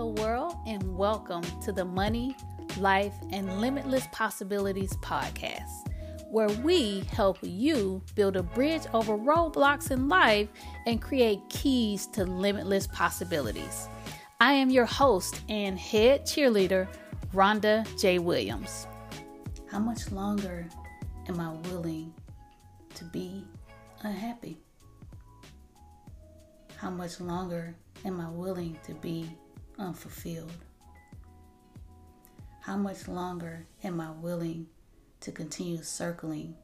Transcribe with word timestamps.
Hello, 0.00 0.14
world, 0.24 0.56
and 0.66 0.96
welcome 0.96 1.42
to 1.60 1.72
the 1.72 1.84
Money, 1.84 2.34
Life, 2.78 3.12
and 3.32 3.60
Limitless 3.60 4.06
Possibilities 4.12 4.96
podcast, 5.02 5.92
where 6.30 6.48
we 6.48 7.00
help 7.12 7.36
you 7.42 8.02
build 8.14 8.36
a 8.36 8.42
bridge 8.42 8.84
over 8.94 9.18
roadblocks 9.18 9.90
in 9.90 10.08
life 10.08 10.48
and 10.86 11.02
create 11.02 11.40
keys 11.50 12.06
to 12.14 12.24
limitless 12.24 12.86
possibilities. 12.86 13.90
I 14.40 14.54
am 14.54 14.70
your 14.70 14.86
host 14.86 15.42
and 15.50 15.78
head 15.78 16.22
cheerleader, 16.22 16.88
Rhonda 17.34 17.84
J. 18.00 18.20
Williams. 18.20 18.86
How 19.70 19.80
much 19.80 20.10
longer 20.10 20.66
am 21.28 21.38
I 21.38 21.52
willing 21.68 22.14
to 22.94 23.04
be 23.04 23.44
unhappy? 24.02 24.56
How 26.76 26.88
much 26.88 27.20
longer 27.20 27.74
am 28.06 28.18
I 28.18 28.30
willing 28.30 28.78
to 28.86 28.94
be 28.94 29.28
unfulfilled? 29.80 30.52
How 32.60 32.76
much 32.76 33.08
longer 33.08 33.66
am 33.82 34.00
I 34.00 34.10
willing 34.10 34.66
to 35.20 35.32
continue 35.32 35.82
circling 35.82 36.54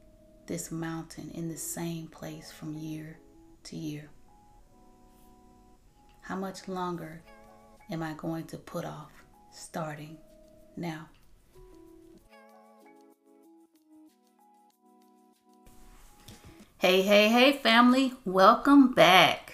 this 0.45 0.71
mountain 0.71 1.31
in 1.33 1.49
the 1.49 1.57
same 1.57 2.07
place 2.07 2.51
from 2.51 2.77
year 2.77 3.17
to 3.65 3.75
year? 3.75 4.09
How 6.21 6.35
much 6.35 6.67
longer 6.67 7.21
am 7.89 8.03
I 8.03 8.13
going 8.13 8.45
to 8.47 8.57
put 8.57 8.85
off 8.85 9.11
starting 9.51 10.17
now? 10.75 11.09
Hey, 16.77 17.01
hey, 17.01 17.27
hey, 17.27 17.53
family, 17.53 18.13
welcome 18.23 18.93
back. 18.93 19.46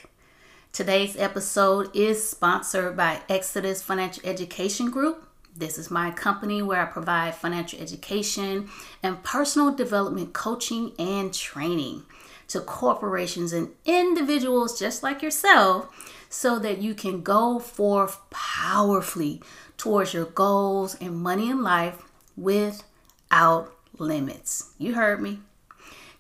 Today's 0.73 1.16
episode 1.18 1.96
is 1.96 2.27
sponsored 2.27 2.98
by 2.98 3.21
Exodus 3.29 3.84
Financial 3.84 4.27
Education 4.27 4.90
Group. 4.90 5.24
This 5.55 5.77
is 5.77 5.91
my 5.91 6.10
company 6.10 6.63
where 6.63 6.82
I 6.82 6.85
provide 6.85 7.35
financial 7.35 7.80
education 7.80 8.70
and 9.04 9.21
personal 9.21 9.71
development 9.71 10.34
coaching 10.34 10.93
and 10.98 11.32
training 11.32 12.07
to 12.48 12.60
corporations 12.60 13.54
and 13.54 13.70
individuals 13.85 14.80
just 14.80 15.04
like 15.04 15.21
yourself 15.21 16.26
so 16.27 16.57
that 16.57 16.80
you 16.80 16.96
can 16.96 17.21
go 17.21 17.60
forth 17.60 18.20
powerfully 18.32 19.43
towards 19.77 20.12
your 20.15 20.26
goals 20.26 20.96
and 20.99 21.15
money 21.15 21.52
in 21.52 21.62
life 21.62 22.02
without 22.35 23.71
limits. 23.99 24.71
You 24.80 24.96
heard 24.96 25.21
me 25.21 25.41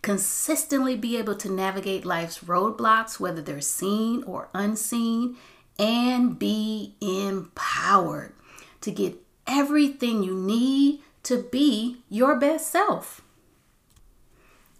consistently 0.03 0.95
be 0.95 1.17
able 1.17 1.35
to 1.35 1.49
navigate 1.49 2.05
life's 2.05 2.39
roadblocks, 2.39 3.19
whether 3.19 3.41
they're 3.41 3.61
seen 3.61 4.21
or 4.25 4.49
unseen, 4.53 5.37
and 5.79 6.37
be 6.37 6.93
empowered 7.01 8.33
to 8.81 8.91
get 8.91 9.15
everything 9.47 10.21
you 10.21 10.35
need 10.35 10.99
to 11.23 11.41
be 11.41 12.03
your 12.09 12.37
best 12.37 12.69
self. 12.69 13.21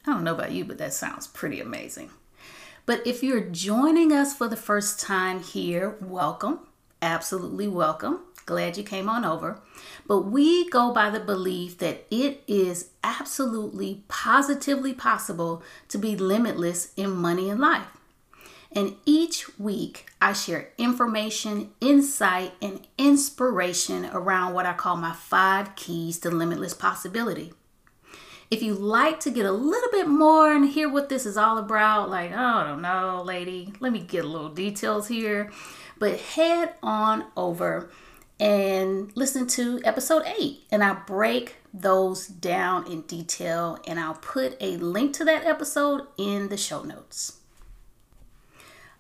I 0.05 0.11
don't 0.11 0.25
know 0.25 0.35
about 0.35 0.51
you, 0.51 0.65
but 0.65 0.77
that 0.77 0.93
sounds 0.93 1.25
pretty 1.25 1.61
amazing. 1.61 2.11
But 2.85 3.07
if 3.07 3.23
you're 3.23 3.39
joining 3.39 4.11
us 4.11 4.35
for 4.35 4.49
the 4.49 4.57
first 4.57 4.99
time 4.99 5.41
here, 5.41 5.97
welcome. 6.01 6.59
Absolutely 7.03 7.67
welcome. 7.67 8.21
Glad 8.45 8.77
you 8.77 8.83
came 8.85 9.09
on 9.09 9.25
over. 9.25 9.59
But 10.07 10.19
we 10.19 10.69
go 10.69 10.93
by 10.93 11.09
the 11.09 11.19
belief 11.19 11.77
that 11.79 12.05
it 12.09 12.43
is 12.47 12.91
absolutely 13.03 14.05
positively 14.07 14.93
possible 14.93 15.61
to 15.89 15.97
be 15.97 16.15
limitless 16.15 16.93
in 16.95 17.11
money 17.11 17.49
and 17.49 17.59
life. 17.59 17.87
And 18.71 18.95
each 19.05 19.59
week, 19.59 20.05
I 20.21 20.31
share 20.31 20.69
information, 20.77 21.71
insight, 21.81 22.53
and 22.61 22.87
inspiration 22.97 24.09
around 24.13 24.53
what 24.53 24.65
I 24.65 24.71
call 24.71 24.95
my 24.95 25.11
five 25.11 25.75
keys 25.75 26.19
to 26.19 26.31
limitless 26.31 26.73
possibility. 26.73 27.51
If 28.49 28.63
you 28.63 28.75
like 28.75 29.19
to 29.21 29.31
get 29.31 29.45
a 29.45 29.51
little 29.51 29.91
bit 29.91 30.07
more 30.07 30.53
and 30.53 30.69
hear 30.69 30.87
what 30.87 31.09
this 31.09 31.25
is 31.25 31.35
all 31.35 31.57
about, 31.57 32.09
like, 32.09 32.31
oh, 32.31 32.37
I 32.37 32.67
don't 32.67 32.81
know, 32.81 33.23
lady, 33.25 33.73
let 33.81 33.91
me 33.91 33.99
get 33.99 34.23
a 34.23 34.27
little 34.27 34.49
details 34.49 35.09
here. 35.09 35.51
But 35.99 36.19
head 36.19 36.73
on 36.81 37.25
over 37.37 37.89
and 38.39 39.15
listen 39.15 39.47
to 39.47 39.79
episode 39.83 40.23
8 40.25 40.63
and 40.71 40.83
I 40.83 40.93
break 40.93 41.55
those 41.73 42.27
down 42.27 42.91
in 42.91 43.01
detail 43.01 43.79
and 43.87 43.99
I'll 43.99 44.15
put 44.15 44.57
a 44.59 44.77
link 44.77 45.13
to 45.15 45.25
that 45.25 45.45
episode 45.45 46.07
in 46.17 46.49
the 46.49 46.57
show 46.57 46.83
notes. 46.83 47.39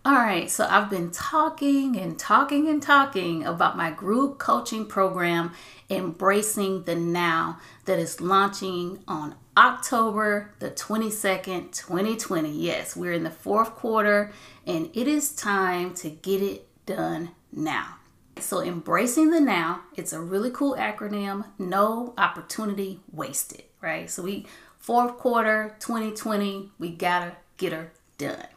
All 0.05 0.15
right, 0.15 0.51
so 0.51 0.67
I've 0.69 0.89
been 0.89 1.11
talking 1.11 1.95
and 1.95 2.19
talking 2.19 2.67
and 2.67 2.83
talking 2.83 3.45
about 3.45 3.77
my 3.77 3.89
group 3.89 4.37
coaching 4.37 4.85
program, 4.85 5.53
Embracing 5.89 6.83
the 6.83 6.95
Now, 6.95 7.59
that 7.85 7.99
is 7.99 8.19
launching 8.19 9.01
on 9.07 9.35
October 9.55 10.53
the 10.59 10.71
22nd, 10.71 11.71
2020. 11.71 12.51
Yes, 12.51 12.97
we're 12.97 13.13
in 13.13 13.23
the 13.23 13.29
fourth 13.29 13.75
quarter 13.75 14.33
and 14.67 14.89
it 14.93 15.07
is 15.07 15.33
time 15.33 15.93
to 15.95 16.09
get 16.09 16.41
it 16.41 16.67
done 16.85 17.31
now. 17.51 17.97
So, 18.39 18.61
embracing 18.61 19.29
the 19.29 19.39
now, 19.39 19.81
it's 19.95 20.11
a 20.11 20.19
really 20.19 20.49
cool 20.51 20.75
acronym. 20.75 21.45
No 21.59 22.13
opportunity 22.17 22.99
wasted, 23.11 23.63
right? 23.79 24.09
So, 24.09 24.23
we 24.23 24.47
fourth 24.77 25.17
quarter 25.17 25.75
2020, 25.79 26.71
we 26.79 26.89
gotta 26.89 27.33
get 27.57 27.73
her 27.73 27.91
done. 28.17 28.47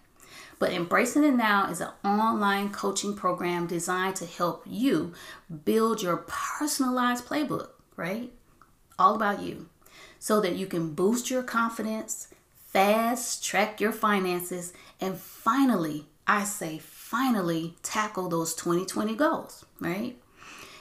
But 0.58 0.72
Embracing 0.72 1.22
the 1.22 1.30
Now 1.30 1.70
is 1.70 1.80
an 1.80 1.90
online 2.04 2.70
coaching 2.70 3.14
program 3.14 3.66
designed 3.66 4.16
to 4.16 4.26
help 4.26 4.62
you 4.66 5.12
build 5.64 6.02
your 6.02 6.24
personalized 6.26 7.26
playbook, 7.26 7.68
right? 7.94 8.32
All 8.98 9.14
about 9.14 9.42
you. 9.42 9.68
So 10.18 10.40
that 10.40 10.56
you 10.56 10.66
can 10.66 10.94
boost 10.94 11.30
your 11.30 11.42
confidence, 11.42 12.28
fast 12.72 13.44
track 13.44 13.80
your 13.80 13.92
finances, 13.92 14.72
and 14.98 15.18
finally, 15.18 16.06
I 16.26 16.44
say 16.44 16.78
finally 17.06 17.76
tackle 17.84 18.28
those 18.28 18.52
2020 18.54 19.14
goals, 19.14 19.64
right? 19.78 20.16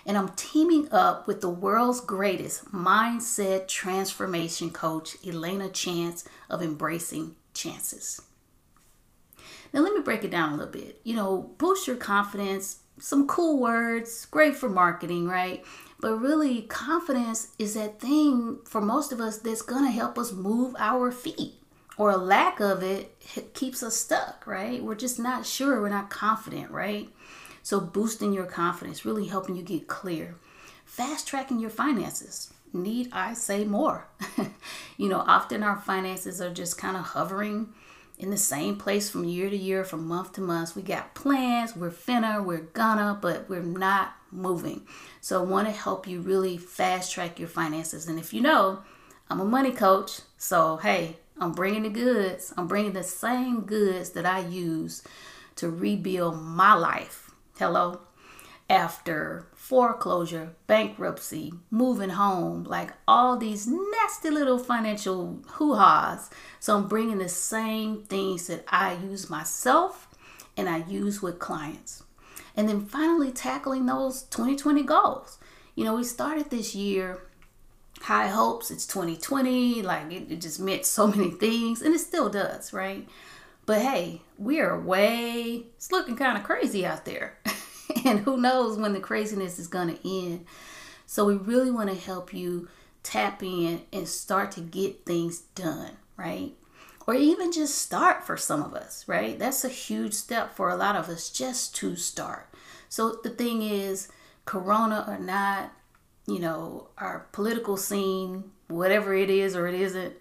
And 0.07 0.17
I'm 0.17 0.29
teaming 0.29 0.91
up 0.91 1.27
with 1.27 1.41
the 1.41 1.51
world's 1.51 2.01
greatest 2.01 2.71
mindset 2.71 3.67
transformation 3.67 4.71
coach, 4.71 5.17
Elena 5.23 5.69
Chance 5.69 6.23
of 6.49 6.63
Embracing 6.63 7.35
Chances. 7.53 8.23
Now, 9.71 9.81
let 9.81 9.93
me 9.93 10.01
break 10.01 10.23
it 10.23 10.31
down 10.31 10.53
a 10.53 10.55
little 10.55 10.71
bit. 10.71 10.99
You 11.03 11.15
know, 11.15 11.51
boost 11.59 11.85
your 11.85 11.95
confidence, 11.95 12.79
some 12.97 13.27
cool 13.27 13.59
words, 13.59 14.25
great 14.25 14.55
for 14.55 14.67
marketing, 14.67 15.27
right? 15.27 15.63
But 15.99 16.15
really, 16.15 16.63
confidence 16.63 17.49
is 17.59 17.75
that 17.75 17.99
thing 17.99 18.61
for 18.65 18.81
most 18.81 19.11
of 19.11 19.21
us 19.21 19.37
that's 19.37 19.61
gonna 19.61 19.91
help 19.91 20.17
us 20.17 20.31
move 20.31 20.75
our 20.79 21.11
feet 21.11 21.53
or 21.97 22.11
a 22.11 22.17
lack 22.17 22.59
of 22.59 22.83
it 22.83 23.53
keeps 23.53 23.81
us 23.81 23.95
stuck, 23.95 24.45
right? 24.45 24.83
We're 24.83 24.95
just 24.95 25.19
not 25.19 25.45
sure, 25.45 25.81
we're 25.81 25.89
not 25.89 26.09
confident, 26.09 26.71
right? 26.71 27.09
So, 27.63 27.79
boosting 27.79 28.31
your 28.31 28.45
confidence, 28.45 29.05
really 29.05 29.25
helping 29.25 29.55
you 29.55 29.63
get 29.63 29.87
clear. 29.87 30.35
Fast 30.85 31.27
tracking 31.27 31.59
your 31.59 31.71
finances. 31.71 32.53
Need 32.73 33.09
I 33.11 33.33
say 33.33 33.63
more? 33.63 34.07
you 34.97 35.09
know, 35.09 35.23
often 35.25 35.63
our 35.63 35.77
finances 35.77 36.39
are 36.41 36.53
just 36.53 36.77
kind 36.77 36.95
of 36.95 37.03
hovering 37.03 37.73
in 38.19 38.29
the 38.29 38.37
same 38.37 38.77
place 38.77 39.09
from 39.09 39.23
year 39.23 39.49
to 39.49 39.57
year, 39.57 39.83
from 39.83 40.07
month 40.07 40.33
to 40.33 40.41
month. 40.41 40.75
We 40.75 40.83
got 40.83 41.15
plans, 41.15 41.75
we're 41.75 41.89
finna, 41.89 42.43
we're 42.43 42.59
gonna, 42.59 43.17
but 43.19 43.49
we're 43.49 43.63
not 43.63 44.13
moving. 44.29 44.85
So, 45.21 45.41
I 45.41 45.45
want 45.45 45.67
to 45.67 45.73
help 45.73 46.07
you 46.07 46.21
really 46.21 46.57
fast 46.57 47.13
track 47.13 47.39
your 47.39 47.49
finances. 47.49 48.07
And 48.07 48.19
if 48.19 48.31
you 48.31 48.41
know, 48.41 48.83
I'm 49.27 49.39
a 49.39 49.45
money 49.45 49.71
coach, 49.71 50.21
so 50.37 50.77
hey, 50.77 51.17
I'm 51.37 51.51
bringing 51.51 51.83
the 51.83 51.89
goods. 51.89 52.53
I'm 52.57 52.67
bringing 52.67 52.93
the 52.93 53.03
same 53.03 53.61
goods 53.61 54.11
that 54.11 54.25
I 54.25 54.39
use 54.39 55.03
to 55.57 55.69
rebuild 55.69 56.41
my 56.41 56.73
life. 56.73 57.31
Hello? 57.57 58.01
After 58.69 59.47
foreclosure, 59.53 60.55
bankruptcy, 60.65 61.53
moving 61.69 62.11
home, 62.11 62.63
like 62.63 62.93
all 63.07 63.37
these 63.37 63.67
nasty 63.67 64.29
little 64.29 64.57
financial 64.57 65.39
hoo 65.47 65.75
ha's. 65.75 66.29
So 66.59 66.75
I'm 66.75 66.87
bringing 66.87 67.19
the 67.19 67.29
same 67.29 68.03
things 68.03 68.47
that 68.47 68.63
I 68.67 68.95
use 68.95 69.29
myself 69.29 70.07
and 70.57 70.69
I 70.69 70.85
use 70.87 71.21
with 71.21 71.37
clients. 71.37 72.03
And 72.55 72.69
then 72.69 72.85
finally 72.85 73.31
tackling 73.31 73.85
those 73.85 74.23
2020 74.23 74.83
goals. 74.83 75.37
You 75.75 75.83
know, 75.83 75.95
we 75.95 76.05
started 76.05 76.49
this 76.49 76.73
year 76.73 77.24
high 78.05 78.27
hopes. 78.27 78.71
It's 78.71 78.85
2020. 78.85 79.81
Like 79.81 80.11
it, 80.11 80.31
it 80.31 80.41
just 80.41 80.59
meant 80.59 80.85
so 80.85 81.07
many 81.15 81.31
things, 81.31 81.81
and 81.81 81.93
it 81.93 81.99
still 81.99 82.29
does, 82.29 82.73
right? 82.73 83.07
But 83.65 83.81
hey, 83.81 84.21
we 84.37 84.59
are 84.59 84.79
way, 84.79 85.65
it's 85.75 85.91
looking 85.91 86.15
kind 86.15 86.37
of 86.37 86.43
crazy 86.43 86.85
out 86.85 87.05
there. 87.05 87.37
and 88.05 88.19
who 88.19 88.37
knows 88.37 88.77
when 88.77 88.93
the 88.93 88.99
craziness 88.99 89.57
is 89.57 89.67
going 89.67 89.95
to 89.95 90.25
end. 90.27 90.45
So 91.07 91.25
we 91.25 91.35
really 91.35 91.71
want 91.71 91.89
to 91.89 91.95
help 91.95 92.33
you 92.33 92.67
tap 93.01 93.41
in 93.41 93.81
and 93.91 94.07
start 94.07 94.51
to 94.51 94.61
get 94.61 95.05
things 95.05 95.39
done, 95.55 95.91
right? 96.15 96.53
Or 97.07 97.15
even 97.15 97.51
just 97.51 97.77
start 97.79 98.23
for 98.23 98.37
some 98.37 98.61
of 98.61 98.73
us, 98.75 99.07
right? 99.07 99.37
That's 99.37 99.63
a 99.63 99.69
huge 99.69 100.13
step 100.13 100.55
for 100.55 100.69
a 100.69 100.75
lot 100.75 100.95
of 100.95 101.09
us 101.09 101.29
just 101.29 101.75
to 101.77 101.95
start. 101.95 102.49
So 102.89 103.19
the 103.23 103.29
thing 103.29 103.63
is, 103.63 104.09
corona 104.45 105.05
or 105.07 105.17
not, 105.17 105.71
you 106.27 106.39
know, 106.39 106.87
our 106.97 107.27
political 107.31 107.77
scene, 107.77 108.51
whatever 108.67 109.13
it 109.13 109.29
is 109.29 109.55
or 109.55 109.67
it 109.67 109.75
isn't, 109.75 110.15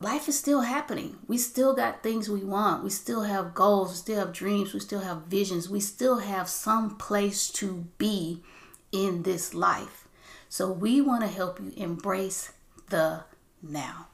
life 0.00 0.28
is 0.28 0.38
still 0.38 0.62
happening. 0.62 1.18
We 1.26 1.38
still 1.38 1.74
got 1.74 2.02
things 2.02 2.28
we 2.28 2.44
want. 2.44 2.84
We 2.84 2.90
still 2.90 3.22
have 3.22 3.54
goals. 3.54 3.90
We 3.90 3.96
still 3.96 4.18
have 4.18 4.32
dreams. 4.32 4.72
We 4.72 4.80
still 4.80 5.00
have 5.00 5.22
visions. 5.24 5.68
We 5.68 5.80
still 5.80 6.18
have 6.18 6.48
some 6.48 6.96
place 6.96 7.48
to 7.50 7.86
be 7.98 8.42
in 8.92 9.22
this 9.22 9.54
life. 9.54 10.08
So 10.48 10.70
we 10.70 11.00
want 11.00 11.22
to 11.22 11.28
help 11.28 11.60
you 11.60 11.72
embrace 11.76 12.52
the 12.88 13.24
now. 13.62 14.08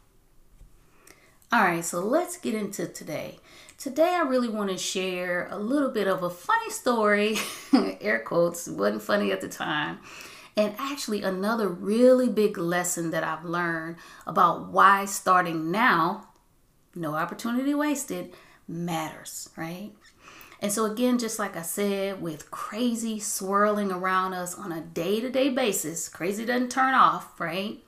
All 1.53 1.63
right, 1.63 1.85
so 1.85 2.01
let's 2.01 2.37
get 2.37 2.55
into 2.55 2.87
today. 2.87 3.39
Today, 3.79 4.15
I 4.15 4.23
really 4.23 4.49
want 4.49 4.71
to 4.71 4.77
share 4.77 5.49
a 5.51 5.59
little 5.59 5.91
bit 5.91 6.09
of 6.09 6.23
a 6.23 6.31
funny 6.31 6.71
story, 6.71 7.39
air 8.01 8.19
quotes, 8.19 8.67
wasn't 8.67 9.03
funny 9.03 9.31
at 9.31 9.41
the 9.41 9.49
time, 9.49 10.01
and 10.57 10.75
actually 10.79 11.23
another 11.23 11.69
really 11.69 12.29
big 12.29 12.57
lesson 12.57 13.11
that 13.11 13.25
I've 13.25 13.45
learned 13.45 13.97
about 14.27 14.69
why 14.69 15.05
starting 15.05 15.71
now, 15.71 16.29
no 16.95 17.15
opportunity 17.15 17.75
wasted, 17.75 18.33
matters, 18.67 19.51
right? 19.57 19.93
And 20.61 20.73
so, 20.73 20.87
again, 20.87 21.19
just 21.19 21.39
like 21.39 21.57
I 21.57 21.63
said, 21.63 22.23
with 22.23 22.51
crazy 22.51 23.21
swirling 23.21 23.93
around 23.93 24.33
us 24.33 24.55
on 24.55 24.73
a 24.73 24.81
day 24.81 25.21
to 25.21 25.31
day 25.31 25.51
basis, 25.51 26.09
crazy 26.09 26.47
doesn't 26.47 26.71
turn 26.71 26.95
off, 26.95 27.39
right? 27.39 27.83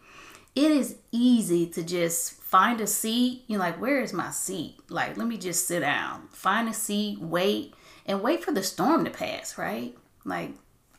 It 0.55 0.71
is 0.71 0.97
easy 1.11 1.67
to 1.69 1.83
just 1.83 2.35
find 2.35 2.81
a 2.81 2.87
seat. 2.87 3.45
You're 3.47 3.61
like, 3.61 3.81
where 3.81 4.03
is 4.03 4.13
my 4.13 4.31
seat? 4.31 4.77
Like, 4.91 5.17
let 5.17 5.27
me 5.27 5.39
just 5.39 5.67
sit 5.67 5.81
down, 5.81 6.29
find 6.33 6.69
a 6.69 6.75
seat, 6.75 7.21
wait, 7.21 7.75
and 8.05 8.23
wait 8.23 8.45
for 8.45 8.53
the 8.53 8.63
storm 8.63 9.05
to 9.07 9.11
pass, 9.11 9.57
right? 9.57 9.97
Like, 10.25 10.53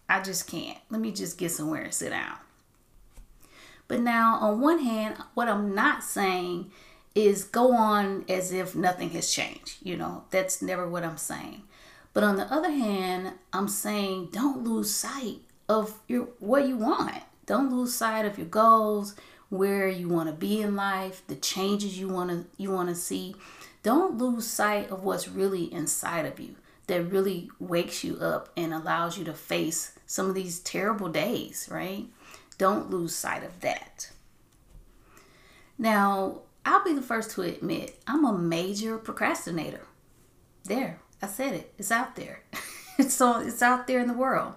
I 0.09 0.21
just 0.21 0.47
can't. 0.47 0.77
Let 0.89 0.99
me 0.99 1.11
just 1.11 1.37
get 1.37 1.51
somewhere 1.51 1.83
and 1.83 1.93
sit 1.93 2.09
down. 2.09 2.37
But 3.87 4.01
now, 4.01 4.39
on 4.41 4.59
one 4.59 4.79
hand, 4.79 5.17
what 5.35 5.47
I'm 5.47 5.73
not 5.75 6.03
saying 6.03 6.71
is 7.15 7.43
go 7.43 7.73
on 7.73 8.25
as 8.27 8.51
if 8.51 8.75
nothing 8.75 9.11
has 9.11 9.31
changed. 9.31 9.77
You 9.83 9.97
know, 9.97 10.23
that's 10.31 10.61
never 10.61 10.87
what 10.87 11.03
I'm 11.03 11.17
saying. 11.17 11.63
But 12.13 12.23
on 12.23 12.37
the 12.37 12.51
other 12.51 12.71
hand, 12.71 13.33
I'm 13.53 13.67
saying 13.67 14.29
don't 14.31 14.63
lose 14.63 14.93
sight 14.93 15.37
of 15.67 15.99
your 16.07 16.29
what 16.39 16.67
you 16.67 16.77
want. 16.77 17.23
Don't 17.45 17.71
lose 17.71 17.95
sight 17.95 18.25
of 18.25 18.37
your 18.37 18.47
goals, 18.47 19.15
where 19.49 19.87
you 19.87 20.07
want 20.07 20.29
to 20.29 20.35
be 20.35 20.61
in 20.61 20.75
life, 20.75 21.23
the 21.27 21.35
changes 21.35 21.99
you 21.99 22.07
want 22.07 22.29
to 22.29 22.45
you 22.57 22.71
want 22.71 22.89
to 22.89 22.95
see. 22.95 23.35
Don't 23.81 24.17
lose 24.17 24.45
sight 24.45 24.89
of 24.89 25.03
what's 25.03 25.27
really 25.27 25.71
inside 25.73 26.25
of 26.25 26.39
you 26.39 26.55
that 26.89 27.11
really 27.11 27.49
wakes 27.59 28.03
you 28.03 28.17
up 28.17 28.49
and 28.57 28.73
allows 28.73 29.17
you 29.17 29.23
to 29.23 29.33
face 29.33 29.97
some 30.05 30.27
of 30.27 30.35
these 30.35 30.59
terrible 30.59 31.07
days, 31.07 31.69
right? 31.71 32.07
Don't 32.57 32.89
lose 32.89 33.15
sight 33.15 33.43
of 33.43 33.61
that. 33.61 34.11
Now, 35.77 36.41
I'll 36.65 36.83
be 36.83 36.93
the 36.93 37.01
first 37.01 37.31
to 37.31 37.43
admit 37.43 37.95
I'm 38.05 38.25
a 38.25 38.37
major 38.37 38.97
procrastinator. 38.97 39.85
There, 40.65 40.99
I 41.21 41.27
said 41.27 41.53
it. 41.53 41.73
It's 41.77 41.91
out 41.91 42.15
there. 42.15 42.41
it's 42.97 43.21
on. 43.21 43.47
It's 43.47 43.61
out 43.61 43.87
there 43.87 43.99
in 43.99 44.07
the 44.07 44.13
world. 44.13 44.53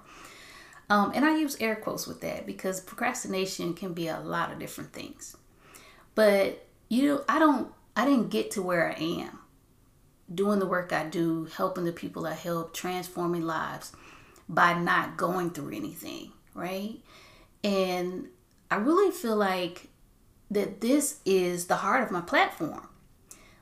Um, 0.90 1.12
and 1.14 1.24
I 1.24 1.36
use 1.36 1.56
air 1.60 1.76
quotes 1.76 2.06
with 2.06 2.22
that 2.22 2.44
because 2.44 2.80
procrastination 2.80 3.74
can 3.74 3.92
be 3.92 4.08
a 4.08 4.20
lot 4.20 4.50
of 4.50 4.58
different 4.58 4.92
things. 4.92 5.36
But 6.14 6.66
you, 6.88 7.06
know, 7.06 7.24
I 7.28 7.38
don't. 7.38 7.72
I 7.94 8.06
didn't 8.06 8.30
get 8.30 8.50
to 8.52 8.62
where 8.62 8.88
I 8.90 9.00
am 9.00 9.38
doing 10.34 10.58
the 10.58 10.66
work 10.66 10.92
I 10.92 11.04
do, 11.04 11.48
helping 11.56 11.84
the 11.84 11.92
people 11.92 12.26
I 12.26 12.34
help, 12.34 12.74
transforming 12.74 13.42
lives 13.42 13.92
by 14.48 14.74
not 14.74 15.16
going 15.16 15.50
through 15.50 15.74
anything, 15.74 16.32
right? 16.54 16.98
And 17.64 18.28
I 18.70 18.76
really 18.76 19.10
feel 19.12 19.36
like 19.36 19.88
that 20.50 20.80
this 20.80 21.20
is 21.24 21.66
the 21.66 21.76
heart 21.76 22.02
of 22.02 22.10
my 22.10 22.20
platform. 22.20 22.88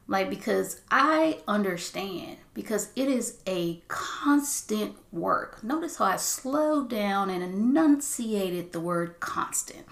Like, 0.09 0.29
because 0.29 0.81
I 0.91 1.39
understand, 1.47 2.39
because 2.53 2.91
it 2.97 3.07
is 3.07 3.39
a 3.47 3.81
constant 3.87 4.97
work. 5.13 5.63
Notice 5.63 5.99
how 5.99 6.07
I 6.07 6.17
slowed 6.17 6.91
down 6.91 7.31
and 7.31 7.45
enunciated 7.45 8.73
the 8.73 8.81
word 8.81 9.21
constant. 9.21 9.87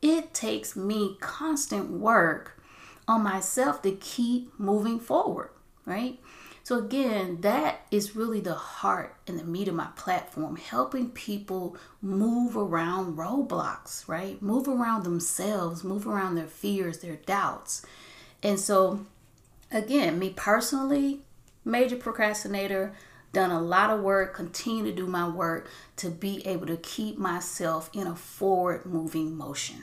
It 0.00 0.32
takes 0.32 0.76
me 0.76 1.16
constant 1.20 1.90
work 1.90 2.62
on 3.08 3.24
myself 3.24 3.82
to 3.82 3.92
keep 3.92 4.56
moving 4.60 5.00
forward, 5.00 5.50
right? 5.84 6.20
So, 6.64 6.78
again, 6.78 7.42
that 7.42 7.86
is 7.90 8.16
really 8.16 8.40
the 8.40 8.54
heart 8.54 9.16
and 9.26 9.38
the 9.38 9.44
meat 9.44 9.68
of 9.68 9.74
my 9.74 9.88
platform, 9.96 10.56
helping 10.56 11.10
people 11.10 11.76
move 12.00 12.56
around 12.56 13.18
roadblocks, 13.18 14.08
right? 14.08 14.40
Move 14.40 14.66
around 14.66 15.04
themselves, 15.04 15.84
move 15.84 16.06
around 16.08 16.36
their 16.36 16.46
fears, 16.46 17.00
their 17.00 17.16
doubts. 17.16 17.84
And 18.42 18.58
so, 18.58 19.04
again, 19.70 20.18
me 20.18 20.30
personally, 20.30 21.20
major 21.66 21.96
procrastinator, 21.96 22.94
done 23.34 23.50
a 23.50 23.60
lot 23.60 23.90
of 23.90 24.00
work, 24.00 24.34
continue 24.34 24.84
to 24.84 24.92
do 24.92 25.06
my 25.06 25.28
work 25.28 25.68
to 25.96 26.08
be 26.08 26.46
able 26.46 26.66
to 26.66 26.78
keep 26.78 27.18
myself 27.18 27.90
in 27.92 28.06
a 28.06 28.16
forward 28.16 28.86
moving 28.86 29.36
motion. 29.36 29.82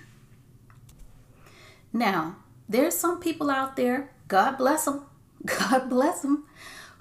Now, 1.93 2.37
there's 2.67 2.97
some 2.97 3.19
people 3.19 3.51
out 3.51 3.75
there, 3.75 4.09
God 4.27 4.57
bless 4.57 4.85
them, 4.85 5.05
God 5.45 5.89
bless 5.89 6.21
them, 6.21 6.45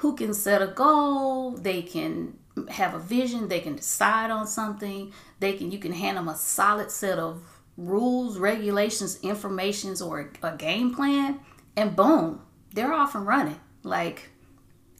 who 0.00 0.16
can 0.16 0.32
set 0.32 0.62
a 0.62 0.66
goal, 0.66 1.52
they 1.52 1.82
can 1.82 2.34
have 2.70 2.94
a 2.94 2.98
vision, 2.98 3.48
they 3.48 3.60
can 3.60 3.76
decide 3.76 4.30
on 4.30 4.46
something, 4.46 5.12
they 5.40 5.52
can 5.52 5.70
you 5.70 5.78
can 5.78 5.92
hand 5.92 6.16
them 6.16 6.26
a 6.26 6.34
solid 6.34 6.90
set 6.90 7.18
of 7.18 7.42
rules, 7.76 8.38
regulations, 8.38 9.20
informations 9.22 10.00
or 10.00 10.30
a 10.42 10.56
game 10.56 10.94
plan 10.94 11.38
and 11.76 11.94
boom, 11.94 12.40
they're 12.72 12.94
off 12.94 13.14
and 13.14 13.26
running. 13.26 13.60
Like 13.82 14.30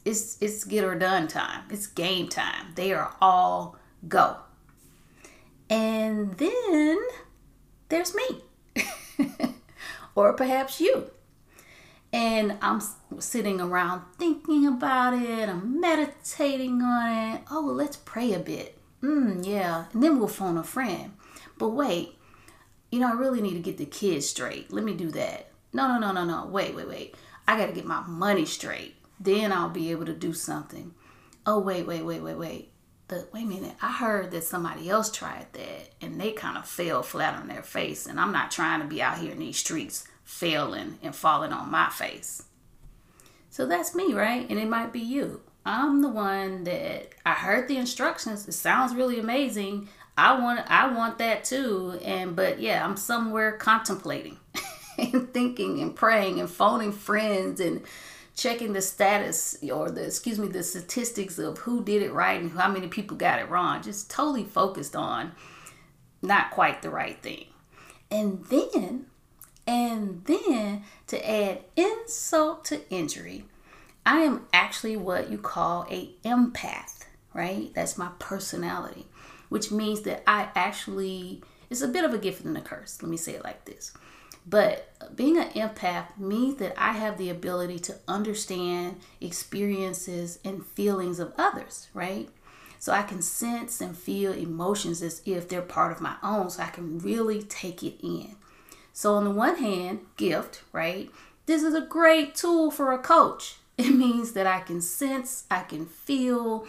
it's 0.05 0.37
it's 0.39 0.63
get 0.63 0.83
or 0.83 0.93
done 0.93 1.27
time. 1.27 1.63
It's 1.71 1.87
game 1.87 2.29
time. 2.29 2.73
They 2.75 2.93
are 2.93 3.15
all 3.19 3.77
go. 4.07 4.37
And 5.67 6.33
then 6.35 6.99
there's 7.89 8.13
me. 8.13 8.85
or 10.15 10.33
perhaps 10.33 10.79
you. 10.79 11.09
And 12.13 12.57
I'm 12.61 12.81
sitting 13.19 13.61
around 13.61 14.03
thinking 14.17 14.67
about 14.67 15.13
it, 15.13 15.47
I'm 15.47 15.79
meditating 15.79 16.81
on 16.81 17.35
it. 17.35 17.41
Oh, 17.49 17.71
let's 17.73 17.95
pray 17.95 18.33
a 18.33 18.39
bit. 18.39 18.77
Mm, 19.01 19.45
yeah. 19.47 19.85
And 19.93 20.03
then 20.03 20.19
we'll 20.19 20.27
phone 20.27 20.57
a 20.57 20.63
friend. 20.63 21.13
But 21.57 21.69
wait, 21.69 22.17
you 22.91 22.99
know, 22.99 23.07
I 23.07 23.13
really 23.13 23.41
need 23.41 23.53
to 23.53 23.59
get 23.59 23.77
the 23.77 23.85
kids 23.85 24.27
straight. 24.27 24.71
Let 24.73 24.83
me 24.83 24.93
do 24.93 25.09
that. 25.11 25.51
No, 25.73 25.87
no, 25.87 25.99
no, 25.99 26.11
no, 26.11 26.25
no. 26.25 26.47
Wait, 26.47 26.75
wait, 26.75 26.87
wait. 26.87 27.15
I 27.47 27.57
got 27.57 27.67
to 27.67 27.73
get 27.73 27.85
my 27.85 28.01
money 28.01 28.45
straight. 28.45 28.95
Then 29.19 29.53
I'll 29.53 29.69
be 29.69 29.91
able 29.91 30.05
to 30.05 30.13
do 30.13 30.33
something. 30.33 30.93
Oh, 31.45 31.59
wait, 31.59 31.87
wait, 31.87 32.03
wait, 32.03 32.21
wait, 32.21 32.37
wait. 32.37 32.71
The, 33.07 33.27
wait 33.33 33.43
a 33.43 33.47
minute. 33.47 33.75
I 33.81 33.91
heard 33.91 34.31
that 34.31 34.43
somebody 34.43 34.89
else 34.89 35.11
tried 35.11 35.47
that 35.53 35.89
and 36.01 36.19
they 36.19 36.31
kind 36.31 36.57
of 36.57 36.67
fell 36.67 37.03
flat 37.03 37.35
on 37.35 37.47
their 37.47 37.63
face. 37.63 38.05
And 38.05 38.19
I'm 38.19 38.31
not 38.31 38.51
trying 38.51 38.81
to 38.81 38.87
be 38.87 39.01
out 39.01 39.17
here 39.17 39.31
in 39.31 39.39
these 39.39 39.57
streets 39.57 40.07
failing 40.23 40.99
and 41.01 41.15
falling 41.15 41.51
on 41.51 41.71
my 41.71 41.89
face. 41.89 42.43
So 43.49 43.65
that's 43.65 43.93
me, 43.95 44.13
right? 44.13 44.49
And 44.49 44.59
it 44.59 44.69
might 44.69 44.93
be 44.93 44.99
you. 44.99 45.41
I'm 45.65 46.01
the 46.01 46.09
one 46.09 46.63
that 46.63 47.09
I 47.25 47.33
heard 47.33 47.67
the 47.67 47.77
instructions. 47.77 48.47
It 48.47 48.53
sounds 48.53 48.95
really 48.95 49.19
amazing. 49.19 49.89
I 50.17 50.39
want 50.39 50.69
I 50.69 50.91
want 50.93 51.17
that 51.19 51.43
too. 51.43 51.99
And 52.03 52.35
but 52.35 52.59
yeah, 52.59 52.83
I'm 52.83 52.97
somewhere 52.97 53.53
contemplating. 53.53 54.37
and 54.97 55.33
thinking 55.33 55.81
and 55.81 55.95
praying 55.95 56.39
and 56.39 56.49
phoning 56.49 56.91
friends 56.91 57.59
and 57.59 57.81
checking 58.35 58.73
the 58.73 58.81
status 58.81 59.57
or 59.71 59.91
the 59.91 60.05
excuse 60.05 60.39
me 60.39 60.47
the 60.47 60.63
statistics 60.63 61.37
of 61.37 61.57
who 61.59 61.83
did 61.83 62.01
it 62.01 62.13
right 62.13 62.41
and 62.41 62.51
how 62.51 62.71
many 62.71 62.87
people 62.87 63.17
got 63.17 63.39
it 63.39 63.49
wrong 63.49 63.81
just 63.81 64.09
totally 64.09 64.43
focused 64.43 64.95
on 64.95 65.31
not 66.21 66.51
quite 66.51 66.81
the 66.81 66.89
right 66.89 67.21
thing 67.21 67.45
and 68.09 68.43
then 68.45 69.05
and 69.67 70.23
then 70.25 70.83
to 71.07 71.29
add 71.29 71.59
insult 71.75 72.65
to 72.65 72.89
injury 72.89 73.45
i 74.05 74.19
am 74.19 74.45
actually 74.53 74.95
what 74.95 75.29
you 75.31 75.37
call 75.37 75.85
a 75.89 76.09
empath 76.23 77.05
right 77.33 77.71
that's 77.73 77.97
my 77.97 78.09
personality 78.19 79.05
which 79.49 79.71
means 79.71 80.01
that 80.01 80.23
i 80.27 80.49
actually 80.55 81.41
it's 81.69 81.81
a 81.81 81.87
bit 81.87 82.03
of 82.03 82.13
a 82.13 82.17
gift 82.17 82.43
and 82.43 82.57
a 82.57 82.61
curse 82.61 83.01
let 83.01 83.09
me 83.09 83.17
say 83.17 83.33
it 83.33 83.43
like 83.43 83.65
this 83.65 83.93
but 84.45 84.91
being 85.15 85.37
an 85.37 85.49
empath 85.49 86.17
means 86.17 86.57
that 86.57 86.73
I 86.77 86.93
have 86.93 87.17
the 87.17 87.29
ability 87.29 87.79
to 87.79 87.95
understand 88.07 88.99
experiences 89.19 90.39
and 90.43 90.65
feelings 90.65 91.19
of 91.19 91.33
others, 91.37 91.89
right? 91.93 92.29
So 92.79 92.91
I 92.91 93.03
can 93.03 93.21
sense 93.21 93.79
and 93.81 93.95
feel 93.95 94.33
emotions 94.33 95.03
as 95.03 95.21
if 95.25 95.47
they're 95.47 95.61
part 95.61 95.91
of 95.91 96.01
my 96.01 96.15
own, 96.23 96.49
so 96.49 96.63
I 96.63 96.67
can 96.67 96.97
really 96.99 97.43
take 97.43 97.83
it 97.83 97.99
in. 98.01 98.35
So, 98.93 99.15
on 99.15 99.23
the 99.23 99.31
one 99.31 99.57
hand, 99.57 100.01
gift, 100.17 100.63
right? 100.71 101.09
This 101.45 101.63
is 101.63 101.73
a 101.73 101.81
great 101.81 102.35
tool 102.35 102.71
for 102.71 102.91
a 102.91 102.99
coach. 102.99 103.55
It 103.77 103.95
means 103.95 104.33
that 104.33 104.45
I 104.45 104.59
can 104.59 104.79
sense, 104.79 105.45
I 105.49 105.61
can 105.61 105.87
feel, 105.87 106.67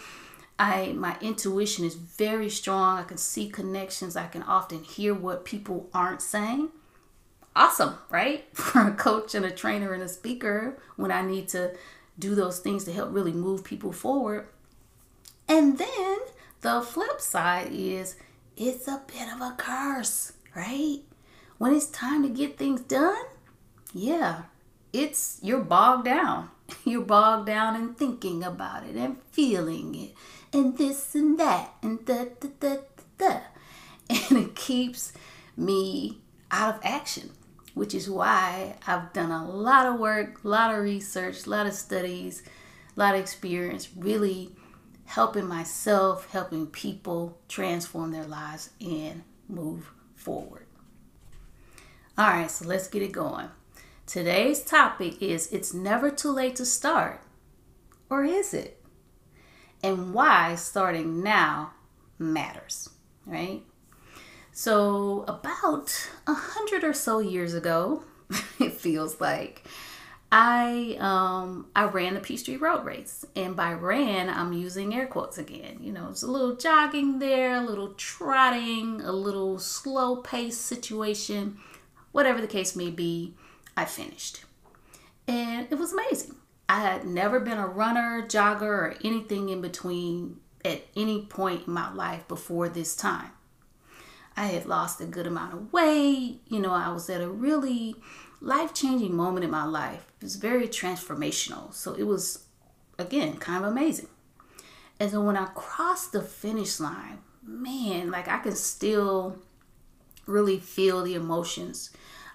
I 0.59 0.93
my 0.93 1.17
intuition 1.21 1.85
is 1.85 1.95
very 1.95 2.49
strong. 2.49 2.99
I 2.99 3.03
can 3.03 3.19
see 3.19 3.49
connections. 3.51 4.17
I 4.17 4.29
can 4.29 4.43
often 4.45 4.85
hear 4.85 5.13
what 5.13 5.45
people 5.45 5.91
aren't 5.93 6.23
saying. 6.23 6.71
Awesome, 7.55 7.97
right? 8.11 8.45
For 8.57 8.87
a 8.87 8.95
coach 8.95 9.35
and 9.35 9.45
a 9.45 9.51
trainer 9.51 9.93
and 9.93 10.03
a 10.03 10.09
speaker 10.09 10.79
when 10.97 11.11
I 11.11 11.23
need 11.23 11.49
to 11.49 11.75
do 12.19 12.35
those 12.35 12.61
things 12.61 12.85
to 12.85 12.93
help 12.93 13.13
really 13.13 13.33
move 13.33 13.65
people 13.65 13.93
forward. 13.93 14.47
And 15.49 15.79
then 15.79 16.19
the 16.61 16.81
flip 16.81 17.21
side 17.21 17.69
is 17.73 18.17
it's 18.57 18.87
a 18.87 19.03
bit 19.07 19.33
of 19.35 19.41
a 19.41 19.55
curse, 19.59 20.33
right? 20.55 21.01
When 21.63 21.77
it's 21.77 21.87
time 21.87 22.25
to 22.25 22.29
get 22.29 22.59
things 22.59 22.81
done, 22.81 23.25
yeah, 23.95 24.47
it's 24.93 25.39
you're 25.43 25.61
bogged 25.61 26.07
down. 26.07 26.51
You're 26.85 27.03
bogged 27.03 27.47
down 27.47 27.77
in 27.77 27.95
thinking 27.95 28.43
about 28.43 28.85
it 28.85 28.97
and 28.97 29.23
feeling 29.31 29.95
it 29.95 30.15
and 30.53 30.77
this 30.77 31.15
and 31.15 31.39
that 31.39 31.75
and 31.81 32.05
da 32.05 32.25
da 32.41 32.49
da 32.59 32.69
da 32.69 32.77
da. 33.17 33.41
And 34.11 34.39
it 34.39 34.57
keeps 34.57 35.13
me 35.57 36.19
out 36.51 36.75
of 36.75 36.81
action, 36.83 37.31
which 37.75 37.95
is 37.95 38.11
why 38.11 38.75
I've 38.85 39.13
done 39.13 39.31
a 39.31 39.49
lot 39.49 39.87
of 39.87 40.01
work, 40.01 40.43
a 40.43 40.49
lot 40.49 40.75
of 40.75 40.83
research, 40.83 41.47
a 41.47 41.51
lot 41.51 41.69
of 41.69 41.75
studies, 41.75 42.43
a 42.97 42.99
lot 42.99 43.15
of 43.15 43.21
experience, 43.21 43.89
really 43.97 44.51
helping 45.05 45.47
myself, 45.47 46.29
helping 46.33 46.67
people 46.67 47.39
transform 47.47 48.11
their 48.11 48.27
lives 48.27 48.71
and 48.81 49.23
move 49.49 49.93
forward. 50.17 50.67
All 52.19 52.27
right, 52.27 52.51
so 52.51 52.67
let's 52.67 52.89
get 52.89 53.03
it 53.03 53.13
going. 53.13 53.49
Today's 54.07 54.63
topic 54.63 55.23
is 55.23 55.51
It's 55.53 55.73
never 55.73 56.11
too 56.11 56.31
late 56.31 56.57
to 56.57 56.67
start, 56.67 57.21
or 58.11 58.25
is 58.25 58.53
it? 58.55 58.79
and 59.83 60.15
why 60.15 60.55
starting 60.55 61.23
now 61.23 61.73
matters, 62.19 62.89
right? 63.27 63.63
So, 64.53 65.25
about 65.27 66.11
a 66.27 66.35
hundred 66.35 66.85
or 66.85 66.93
so 66.93 67.19
years 67.19 67.55
ago, 67.55 68.05
it 68.61 68.73
feels 68.75 69.21
like 69.21 69.65
I 70.31 70.97
um 71.01 71.67
I 71.75 71.85
ran 71.85 72.15
the 72.15 72.21
Peachtree 72.21 72.57
Road 72.57 72.85
Race, 72.85 73.25
and 73.35 73.57
by 73.57 73.73
ran 73.73 74.29
I'm 74.29 74.53
using 74.53 74.95
air 74.95 75.07
quotes 75.07 75.39
again. 75.39 75.79
You 75.81 75.93
know, 75.93 76.09
it's 76.11 76.23
a 76.23 76.31
little 76.31 76.55
jogging 76.57 77.19
there, 77.19 77.55
a 77.57 77.65
little 77.65 77.95
trotting, 77.95 79.01
a 79.01 79.13
little 79.13 79.59
slow 79.59 80.17
pace 80.17 80.59
situation, 80.59 81.59
whatever 82.13 82.41
the 82.41 82.47
case 82.47 82.77
may 82.77 82.91
be. 82.91 83.35
I 83.77 83.87
finished, 83.87 84.45
and 85.27 85.67
it 85.71 85.77
was 85.77 85.93
amazing. 85.93 86.37
I 86.69 86.81
had 86.81 87.07
never 87.07 87.41
been 87.41 87.59
a 87.59 87.67
runner, 87.67 88.25
jogger, 88.27 88.63
or 88.63 88.97
anything 89.03 89.49
in 89.49 89.61
between 89.61 90.41
at 90.65 90.83
any 90.97 91.27
point 91.27 91.67
in 91.67 91.73
my 91.73 91.93
life 91.93 92.27
before 92.29 92.69
this 92.69 92.95
time. 92.95 93.31
I 94.37 94.47
had 94.47 94.67
lost 94.67 95.01
a 95.01 95.07
good 95.07 95.27
amount 95.27 95.55
of 95.55 95.73
weight. 95.73 96.41
You 96.47 96.61
know, 96.61 96.73
I 96.73 96.91
was 96.91 97.11
at 97.11 97.21
a 97.21 97.29
really 97.29 97.97
life 98.41 98.73
changing 98.73 99.15
moment 99.15 99.45
in 99.45 99.51
my 99.51 99.65
life. 99.65 100.11
It 100.21 100.25
was 100.25 100.37
very 100.37 100.69
transformational. 100.69 101.73
So 101.75 101.95
it 101.95 102.05
was, 102.05 102.45
again, 102.99 103.37
kind 103.37 103.65
of 103.65 103.71
amazing. 103.71 104.09
And 104.99 105.11
so 105.11 105.21
when 105.21 105.37
I 105.37 105.47
crossed 105.47 106.13
the 106.13 106.23
finish 106.23 106.81
line, 106.81 107.19
man, 107.43 108.11
like 108.11 108.29
I 108.29 108.39
can 108.39 108.55
still 108.55 109.39
really 110.27 110.59
feel 110.59 111.03
the 111.03 111.15
emotions. 111.15 111.91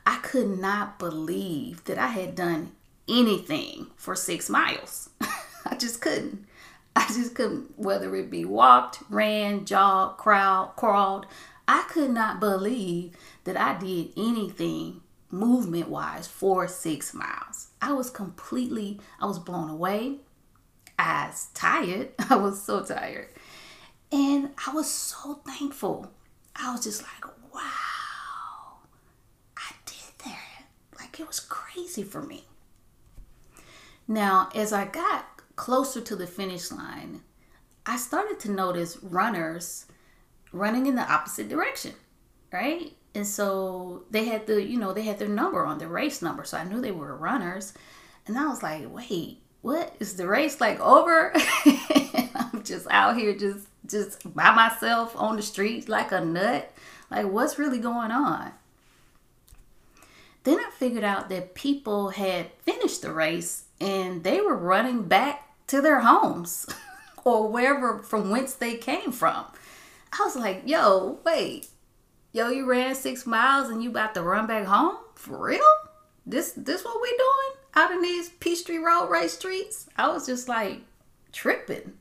I 0.07 0.19
could 0.19 0.57
not 0.57 0.99
believe 0.99 1.83
that 1.83 1.97
I 1.97 2.07
had 2.07 2.33
done 2.33 2.71
anything 3.09 3.87
for 3.97 4.15
six 4.15 4.49
miles. 4.49 5.09
I 5.65 5.75
just 5.75 5.99
couldn't. 5.99 6.45
I 6.95 7.05
just 7.07 7.35
couldn't, 7.35 7.77
whether 7.77 8.15
it 8.15 8.31
be 8.31 8.45
walked, 8.45 8.99
ran, 9.09 9.65
jogged, 9.65 10.17
crowd, 10.17 10.71
crawled. 10.77 11.25
I 11.67 11.85
could 11.89 12.11
not 12.11 12.39
believe 12.39 13.17
that 13.43 13.57
I 13.57 13.77
did 13.77 14.13
anything 14.15 15.01
movement 15.29 15.89
wise 15.89 16.25
for 16.25 16.69
six 16.69 17.13
miles. 17.13 17.67
I 17.81 17.91
was 17.91 18.09
completely, 18.09 19.01
I 19.19 19.25
was 19.25 19.39
blown 19.39 19.69
away. 19.69 20.19
I 20.97 21.27
was 21.27 21.49
tired. 21.53 22.11
I 22.29 22.37
was 22.37 22.61
so 22.61 22.81
tired. 22.81 23.27
And 24.13 24.51
I 24.65 24.73
was 24.73 24.89
so 24.89 25.41
thankful. 25.45 26.13
I 26.55 26.71
was 26.71 26.81
just 26.81 27.03
like, 27.03 27.25
wow, 27.53 27.61
I 29.57 29.71
did 29.85 30.25
that. 30.25 30.47
Like 31.17 31.23
it 31.23 31.27
was 31.27 31.39
crazy 31.39 32.03
for 32.03 32.21
me. 32.21 32.43
Now, 34.07 34.49
as 34.53 34.71
I 34.71 34.85
got 34.85 35.25
closer 35.55 35.99
to 35.99 36.15
the 36.15 36.27
finish 36.27 36.71
line, 36.71 37.21
I 37.87 37.97
started 37.97 38.39
to 38.41 38.51
notice 38.51 38.99
runners 39.01 39.87
running 40.51 40.85
in 40.85 40.93
the 40.93 41.11
opposite 41.11 41.49
direction, 41.49 41.93
right? 42.53 42.93
And 43.15 43.25
so 43.25 44.03
they 44.11 44.25
had 44.25 44.45
the, 44.45 44.61
you 44.61 44.77
know, 44.77 44.93
they 44.93 45.01
had 45.01 45.17
their 45.17 45.27
number 45.27 45.65
on 45.65 45.79
their 45.79 45.87
race 45.87 46.21
number. 46.21 46.43
So 46.43 46.55
I 46.55 46.65
knew 46.65 46.81
they 46.81 46.91
were 46.91 47.17
runners. 47.17 47.73
And 48.27 48.37
I 48.37 48.45
was 48.45 48.61
like, 48.61 48.85
wait, 48.87 49.41
what 49.63 49.95
is 49.99 50.17
the 50.17 50.27
race 50.27 50.61
like 50.61 50.79
over? 50.79 51.33
I'm 51.65 52.61
just 52.63 52.85
out 52.91 53.17
here 53.17 53.35
just 53.35 53.65
just 53.87 54.35
by 54.35 54.53
myself 54.53 55.15
on 55.15 55.35
the 55.35 55.41
street 55.41 55.89
like 55.89 56.11
a 56.11 56.23
nut. 56.23 56.71
Like 57.09 57.25
what's 57.25 57.57
really 57.57 57.79
going 57.79 58.11
on? 58.11 58.51
Then 60.47 60.59
I 60.59 60.69
figured 60.71 61.03
out 61.03 61.27
that 61.27 61.55
people 61.55 62.07
had 62.11 62.53
finished 62.61 63.01
the 63.01 63.11
race 63.11 63.65
and 63.81 64.23
they 64.23 64.39
were 64.39 64.55
running 64.55 65.03
back 65.03 65.45
to 65.67 65.81
their 65.81 65.99
homes 65.99 66.65
or 67.25 67.49
wherever 67.49 67.99
from 67.99 68.29
whence 68.29 68.53
they 68.53 68.75
came 68.75 69.11
from. 69.11 69.43
I 70.17 70.23
was 70.23 70.37
like, 70.37 70.61
yo, 70.65 71.19
wait. 71.25 71.67
Yo, 72.31 72.47
you 72.47 72.65
ran 72.65 72.95
six 72.95 73.25
miles 73.25 73.67
and 73.67 73.83
you 73.83 73.89
about 73.89 74.13
to 74.13 74.21
run 74.21 74.47
back 74.47 74.67
home? 74.67 74.95
For 75.15 75.37
real? 75.37 75.59
This 76.25 76.53
this 76.53 76.85
what 76.85 77.01
we 77.01 77.09
doing 77.09 77.57
out 77.75 77.91
in 77.91 78.01
these 78.01 78.29
Peachtree 78.29 78.77
Road 78.77 79.09
race 79.09 79.33
streets? 79.33 79.89
I 79.97 80.07
was 80.07 80.27
just 80.27 80.47
like 80.47 80.79
tripping. 81.33 81.95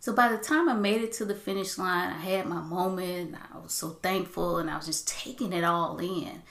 So 0.00 0.12
by 0.12 0.28
the 0.28 0.38
time 0.38 0.68
I 0.68 0.74
made 0.74 1.02
it 1.02 1.12
to 1.12 1.24
the 1.24 1.36
finish 1.36 1.78
line, 1.78 2.10
I 2.10 2.18
had 2.18 2.46
my 2.46 2.62
moment. 2.62 3.36
I 3.54 3.58
was 3.58 3.74
so 3.74 3.90
thankful 3.90 4.58
and 4.58 4.68
I 4.68 4.76
was 4.76 4.86
just 4.86 5.06
taking 5.06 5.52
it 5.52 5.62
all 5.62 5.98
in. 5.98 6.42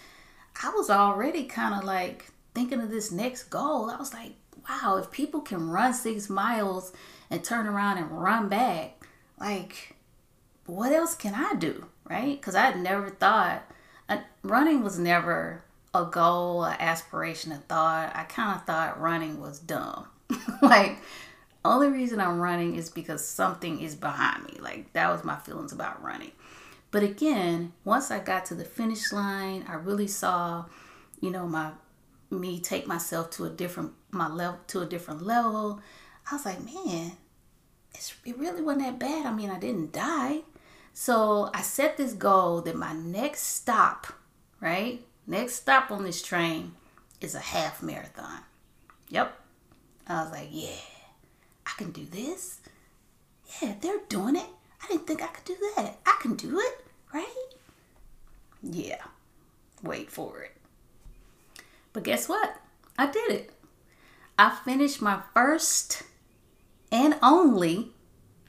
I 0.64 0.70
was 0.70 0.90
already 0.90 1.44
kind 1.46 1.76
of 1.76 1.84
like 1.84 2.26
thinking 2.54 2.82
of 2.82 2.90
this 2.90 3.12
next 3.12 3.44
goal. 3.44 3.90
I 3.90 3.98
was 3.98 4.14
like, 4.14 4.34
wow, 4.68 4.98
if 4.98 5.12
people 5.12 5.42
can 5.42 5.70
run 5.70 5.94
six 5.94 6.30
miles 6.30 6.92
and 7.30 7.44
turn 7.44 7.68
around 7.68 7.98
and 7.98 8.12
run 8.12 8.50
back, 8.50 9.06
like, 9.40 9.96
what 10.66 10.92
else 10.92 11.16
can 11.16 11.34
I 11.36 11.54
do? 11.54 11.86
Right? 12.10 12.40
Because 12.40 12.56
I 12.56 12.74
never 12.74 13.10
thought, 13.10 13.64
uh, 14.10 14.20
running 14.44 14.84
was 14.84 14.98
never 14.98 15.64
a 15.94 16.06
goal, 16.06 16.64
an 16.64 16.78
aspiration, 16.80 17.52
a 17.52 17.58
thought. 17.58 18.16
I 18.16 18.24
kind 18.24 18.56
of 18.56 18.66
thought 18.66 19.00
running 19.00 19.40
was 19.40 19.60
dumb. 19.60 20.08
like, 20.62 20.98
only 21.64 21.90
reason 21.90 22.20
I'm 22.20 22.40
running 22.40 22.76
is 22.76 22.90
because 22.90 23.28
something 23.28 23.82
is 23.82 23.96
behind 23.96 24.46
me. 24.46 24.58
Like, 24.60 24.94
that 24.94 25.10
was 25.12 25.24
my 25.24 25.36
feelings 25.36 25.74
about 25.74 26.04
running. 26.04 26.32
But 26.91 27.03
again, 27.03 27.74
once 27.84 28.12
I 28.12 28.20
got 28.20 28.46
to 28.46 28.56
the 28.56 28.65
finish 28.65 29.12
line, 29.12 29.65
I 29.67 29.74
really 29.74 30.08
saw, 30.08 30.65
you 31.20 31.32
know, 31.32 31.48
my 31.48 31.72
me 32.29 32.60
take 32.60 32.88
myself 32.88 33.29
to 33.32 33.46
a 33.46 33.50
different 33.50 33.94
my 34.12 34.27
level 34.27 34.60
to 34.67 34.82
a 34.82 34.86
different 34.86 35.22
level. 35.22 35.82
I 36.29 36.36
was 36.36 36.46
like, 36.46 36.63
man, 36.63 37.13
it 37.94 38.38
really 38.38 38.62
wasn't 38.62 38.86
that 38.86 39.00
bad. 39.00 39.25
I 39.25 39.34
mean, 39.34 39.50
I 39.50 39.60
didn't 39.60 39.94
die. 39.94 40.41
So 40.94 41.50
I 41.53 41.62
set 41.62 41.98
this 41.98 42.13
goal 42.13 42.62
that 42.62 42.75
my 42.75 42.94
next 42.94 43.44
stop, 43.44 44.08
right? 44.60 45.01
Next 45.25 45.56
stop 45.56 45.91
on 45.91 46.03
this 46.03 46.22
train 46.22 46.74
is 47.22 47.36
a 47.36 47.39
half 47.39 47.84
marathon. 47.84 48.41
Yep. 49.10 49.39
I 50.08 50.24
was 50.24 50.32
like, 50.32 50.50
yeah, 50.51 50.70
I 51.65 51.72
can 51.77 51.91
do 51.91 52.06
this. 52.06 52.60
Yeah, 53.62 53.75
they're 53.79 54.00
doing 54.10 54.36
it. 54.36 54.50
I 54.84 54.88
didn't 54.88 55.08
think 55.08 55.22
I 55.22 55.28
could 55.28 55.46
do 55.46 55.56
that. 55.76 55.98
I 56.06 56.18
can 56.22 56.36
do 56.36 56.60
it, 56.60 56.86
right? 57.14 57.48
Yeah. 58.62 59.04
Wait 59.84 60.12
for 60.12 60.42
it. 60.42 60.52
But 61.94 62.04
guess 62.04 62.28
what? 62.30 62.58
I 62.98 63.08
did 63.08 63.32
it. 63.32 63.52
I 64.38 64.56
finished 64.64 65.02
my 65.02 65.22
first 65.34 66.04
and 66.92 67.18
only, 67.22 67.92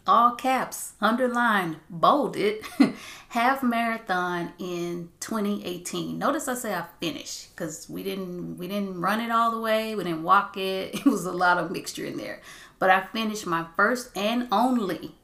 all 0.06 0.32
caps, 0.32 0.92
underlined, 1.00 1.76
bolded, 1.90 2.62
half 3.28 3.62
marathon 3.62 4.52
in 4.58 5.10
2018. 5.20 6.18
Notice 6.18 6.48
I 6.48 6.54
say 6.54 6.74
I 6.74 6.84
finished 7.00 7.54
because 7.54 7.88
we 7.88 8.02
didn't 8.02 8.56
we 8.58 8.68
didn't 8.68 9.00
run 9.00 9.20
it 9.20 9.30
all 9.30 9.50
the 9.50 9.60
way. 9.60 9.94
We 9.94 10.04
didn't 10.04 10.22
walk 10.22 10.56
it. 10.56 10.94
It 11.06 11.06
was 11.06 11.24
a 11.26 11.32
lot 11.32 11.58
of 11.58 11.70
mixture 11.70 12.04
in 12.04 12.16
there. 12.16 12.40
But 12.78 12.90
I 12.90 13.02
finished 13.06 13.46
my 13.46 13.66
first 13.76 14.16
and 14.16 14.48
only 14.52 15.17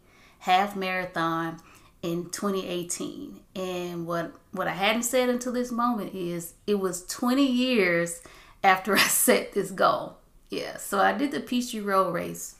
half 0.44 0.76
marathon 0.76 1.58
in 2.02 2.28
2018. 2.28 3.40
And 3.56 4.06
what 4.06 4.32
what 4.52 4.68
I 4.68 4.72
hadn't 4.72 5.04
said 5.04 5.30
until 5.30 5.52
this 5.52 5.72
moment 5.72 6.14
is 6.14 6.52
it 6.66 6.78
was 6.78 7.06
20 7.06 7.44
years 7.44 8.20
after 8.62 8.94
I 8.96 8.98
set 8.98 9.52
this 9.54 9.70
goal. 9.70 10.18
Yeah, 10.50 10.76
so 10.76 11.00
I 11.00 11.12
did 11.12 11.32
the 11.32 11.40
Peachtree 11.40 11.80
Road 11.80 12.12
race 12.12 12.56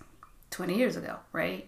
20 0.50 0.75
years 0.76 0.97
ago, 0.97 1.19
right? 1.33 1.67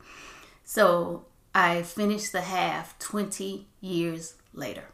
So 0.65 1.27
I 1.55 1.83
finished 1.83 2.33
the 2.33 2.41
half 2.41 2.99
20 2.99 3.67
years 3.81 4.35
later. 4.55 4.85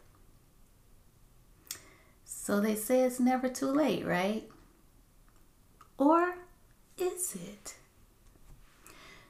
So 2.24 2.60
they 2.60 2.74
say 2.74 3.02
it's 3.02 3.20
never 3.20 3.48
too 3.48 3.70
late, 3.70 4.04
right? 4.04 4.48
Or 5.96 6.34
is 6.98 7.36
it? 7.36 7.76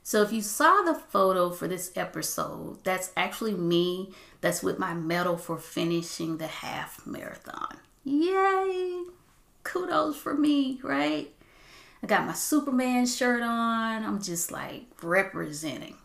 So 0.02 0.22
if 0.22 0.32
you 0.32 0.42
saw 0.42 0.82
the 0.82 0.94
photo 0.94 1.50
for 1.50 1.68
this 1.68 1.92
episode, 1.94 2.82
that's 2.82 3.12
actually 3.16 3.54
me. 3.54 4.12
That's 4.40 4.62
with 4.62 4.78
my 4.78 4.94
medal 4.94 5.36
for 5.36 5.58
finishing 5.58 6.38
the 6.38 6.48
half 6.48 7.06
marathon. 7.06 7.76
Yay! 8.04 9.04
Kudos 9.62 10.16
for 10.16 10.34
me, 10.34 10.80
right? 10.82 11.32
I 12.02 12.06
got 12.08 12.26
my 12.26 12.32
Superman 12.32 13.06
shirt 13.06 13.42
on. 13.42 14.04
I'm 14.04 14.20
just 14.20 14.50
like 14.50 14.86
representing. 15.02 15.96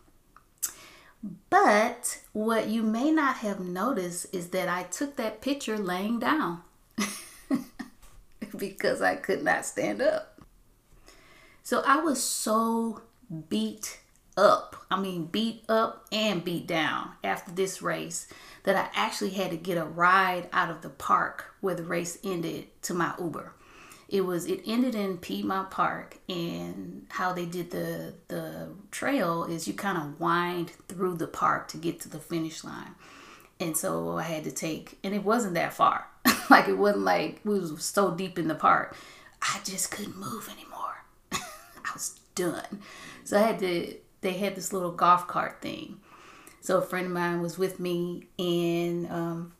But 1.50 2.20
what 2.32 2.68
you 2.68 2.84
may 2.84 3.10
not 3.10 3.38
have 3.38 3.58
noticed 3.58 4.32
is 4.32 4.50
that 4.50 4.68
I 4.68 4.84
took 4.84 5.16
that 5.16 5.40
picture 5.40 5.76
laying 5.76 6.20
down 6.20 6.62
because 8.56 9.02
I 9.02 9.16
could 9.16 9.42
not 9.42 9.66
stand 9.66 10.00
up. 10.00 10.40
So 11.64 11.82
I 11.84 11.96
was 11.96 12.22
so 12.22 13.02
beat 13.48 13.98
up. 14.36 14.76
I 14.90 14.98
mean, 15.00 15.26
beat 15.26 15.64
up 15.68 16.06
and 16.12 16.44
beat 16.44 16.66
down 16.66 17.10
after 17.24 17.50
this 17.50 17.82
race 17.82 18.28
that 18.64 18.76
I 18.76 18.88
actually 18.94 19.30
had 19.30 19.50
to 19.50 19.56
get 19.56 19.76
a 19.76 19.84
ride 19.84 20.48
out 20.52 20.70
of 20.70 20.82
the 20.82 20.90
park 20.90 21.54
where 21.60 21.74
the 21.74 21.82
race 21.82 22.18
ended 22.24 22.66
to 22.82 22.94
my 22.94 23.14
Uber. 23.18 23.52
It 24.08 24.22
was 24.22 24.46
it 24.46 24.62
ended 24.66 24.94
in 24.94 25.18
Piedmont 25.18 25.70
Park 25.70 26.16
and 26.28 27.06
how 27.10 27.34
they 27.34 27.44
did 27.44 27.70
the 27.70 28.14
the 28.28 28.68
trail 28.90 29.44
is 29.44 29.68
you 29.68 29.74
kind 29.74 29.98
of 29.98 30.18
wind 30.18 30.70
through 30.88 31.16
the 31.16 31.26
park 31.26 31.68
to 31.68 31.76
get 31.76 32.00
to 32.00 32.08
the 32.08 32.18
finish 32.18 32.64
line. 32.64 32.94
And 33.60 33.76
so 33.76 34.16
I 34.16 34.22
had 34.22 34.44
to 34.44 34.50
take 34.50 34.98
and 35.04 35.14
it 35.14 35.24
wasn't 35.24 35.54
that 35.54 35.74
far. 35.74 36.06
like 36.50 36.68
it 36.68 36.78
wasn't 36.78 37.04
like 37.04 37.40
we 37.44 37.58
was 37.58 37.84
so 37.84 38.14
deep 38.14 38.38
in 38.38 38.48
the 38.48 38.54
park. 38.54 38.96
I 39.42 39.60
just 39.64 39.90
couldn't 39.90 40.16
move 40.16 40.48
anymore. 40.48 41.04
I 41.32 41.92
was 41.92 42.18
done. 42.34 42.80
So 43.28 43.36
I 43.36 43.42
had 43.42 43.58
to, 43.58 43.94
they 44.22 44.32
had 44.32 44.54
this 44.54 44.72
little 44.72 44.90
golf 44.90 45.26
cart 45.26 45.60
thing. 45.60 46.00
So 46.62 46.78
a 46.78 46.82
friend 46.82 47.04
of 47.04 47.12
mine 47.12 47.42
was 47.42 47.58
with 47.58 47.78
me 47.78 48.26
and 48.38 49.06
um, 49.12 49.52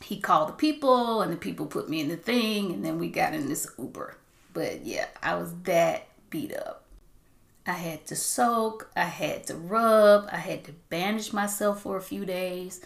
he 0.00 0.20
called 0.20 0.50
the 0.50 0.52
people 0.52 1.20
and 1.20 1.32
the 1.32 1.36
people 1.36 1.66
put 1.66 1.88
me 1.88 2.00
in 2.00 2.06
the 2.06 2.16
thing 2.16 2.70
and 2.70 2.84
then 2.84 3.00
we 3.00 3.08
got 3.08 3.34
in 3.34 3.48
this 3.48 3.66
Uber. 3.76 4.16
But 4.54 4.86
yeah, 4.86 5.08
I 5.20 5.34
was 5.34 5.52
that 5.64 6.06
beat 6.30 6.56
up. 6.56 6.84
I 7.66 7.72
had 7.72 8.06
to 8.06 8.14
soak, 8.14 8.88
I 8.94 9.06
had 9.06 9.44
to 9.48 9.56
rub, 9.56 10.28
I 10.30 10.36
had 10.36 10.62
to 10.66 10.72
bandage 10.88 11.32
myself 11.32 11.82
for 11.82 11.96
a 11.96 12.02
few 12.02 12.24
days. 12.24 12.80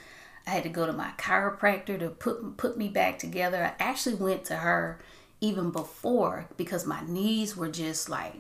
I 0.47 0.51
had 0.53 0.63
to 0.63 0.71
go 0.71 0.87
to 0.87 0.95
my 0.95 1.11
chiropractor 1.19 1.99
to 1.99 2.09
put 2.09 2.57
put 2.57 2.79
me 2.79 2.89
back 2.89 3.19
together. 3.19 3.63
I 3.63 3.75
actually 3.79 4.15
went 4.15 4.47
to 4.47 4.57
her 4.57 5.01
even 5.43 5.71
before 5.71 6.49
because 6.57 6.87
my 6.87 7.03
knees 7.07 7.59
were 7.59 7.69
just 7.69 8.09
like 8.09 8.37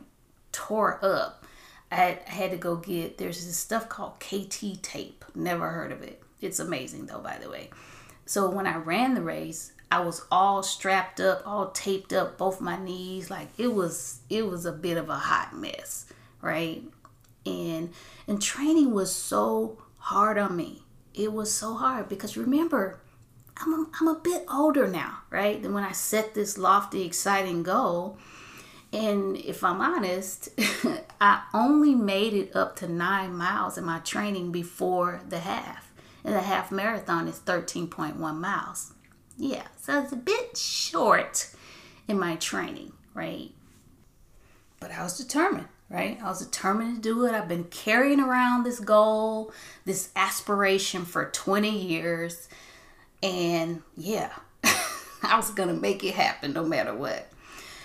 tore 0.51 0.99
up. 1.05 1.45
I 1.95 2.19
had 2.27 2.51
to 2.51 2.57
go 2.57 2.77
get 2.77 3.19
there's 3.19 3.45
this 3.47 3.57
stuff 3.57 3.89
called 3.89 4.21
KT 4.21 4.83
tape. 4.83 5.25
Never 5.35 5.71
heard 5.71 5.93
of 5.93 6.03
it. 6.03 6.23
It's 6.41 6.59
amazing 6.59 7.07
though, 7.07 7.21
by 7.21 7.39
the 7.39 7.49
way. 7.49 7.71
So 8.27 8.51
when 8.51 8.67
I 8.67 8.77
ran 8.77 9.15
the 9.15 9.23
race, 9.23 9.73
I 9.91 10.01
was 10.01 10.25
all 10.31 10.63
strapped 10.63 11.21
up, 11.21 11.43
all 11.47 11.71
taped 11.71 12.13
up, 12.13 12.37
both 12.37 12.61
my 12.61 12.77
knees. 12.77 13.31
Like 13.31 13.49
it 13.59 13.73
was 13.73 14.21
it 14.29 14.47
was 14.47 14.67
a 14.67 14.73
bit 14.73 14.97
of 14.97 15.09
a 15.09 15.17
hot 15.17 15.57
mess, 15.57 16.07
right? 16.41 16.83
And 17.47 17.93
and 18.27 18.43
training 18.43 18.93
was 18.93 19.15
so 19.15 19.79
hard 19.99 20.39
on 20.39 20.57
me. 20.57 20.83
It 21.15 21.33
was 21.33 21.53
so 21.53 21.75
hard 21.75 22.09
because 22.09 22.37
remember, 22.37 22.99
I'm 23.57 23.73
a, 23.73 23.87
I'm 24.01 24.09
a 24.09 24.19
bit 24.19 24.45
older 24.53 24.89
now, 24.89 25.19
right? 25.31 25.63
Than 25.63 25.73
when 25.73 25.85
I 25.85 25.93
set 25.93 26.35
this 26.35 26.59
lofty, 26.59 27.05
exciting 27.05 27.63
goal 27.63 28.19
and 28.95 29.37
if 29.37 29.65
I'm 29.65 29.81
honest, 29.81 30.51
I 31.21 31.43
only 31.53 31.97
made 31.97 32.33
it 32.33 32.55
up 32.55 32.77
to 32.77 32.87
nine 32.87 33.35
miles 33.35 33.77
in 33.77 33.85
my 33.85 33.99
training 33.99 34.53
before 34.53 35.21
the 35.29 35.41
half. 35.41 35.93
And 36.23 36.33
the 36.33 36.41
half 36.41 36.71
marathon 36.71 37.27
is 37.27 37.41
13.1 37.41 38.17
miles. 38.37 38.93
Yeah, 39.37 39.67
so 39.81 40.01
it's 40.01 40.13
a 40.13 40.17
bit 40.17 40.57
short 40.57 41.51
in 42.07 42.21
my 42.21 42.37
training, 42.37 42.93
right? 43.15 43.51
But 44.79 44.93
I 44.93 45.03
was 45.03 45.19
determined, 45.19 45.69
right? 45.91 46.17
I 46.23 46.29
was 46.29 46.47
determined 46.47 46.95
to 46.95 47.01
do 47.03 47.27
it. 47.27 47.33
I've 47.33 47.49
been 47.49 47.65
carrying 47.65 48.21
around 48.21 48.63
this 48.63 48.79
goal, 48.79 49.53
this 49.85 50.11
aspiration 50.15 51.05
for 51.05 51.31
20 51.31 51.69
years. 51.69 52.49
And 53.25 53.83
yeah, 53.97 54.31
I 54.65 55.37
was 55.37 55.51
going 55.51 55.69
to 55.69 55.75
make 55.75 56.05
it 56.05 56.15
happen 56.15 56.53
no 56.53 56.65
matter 56.65 56.95
what. 56.95 57.29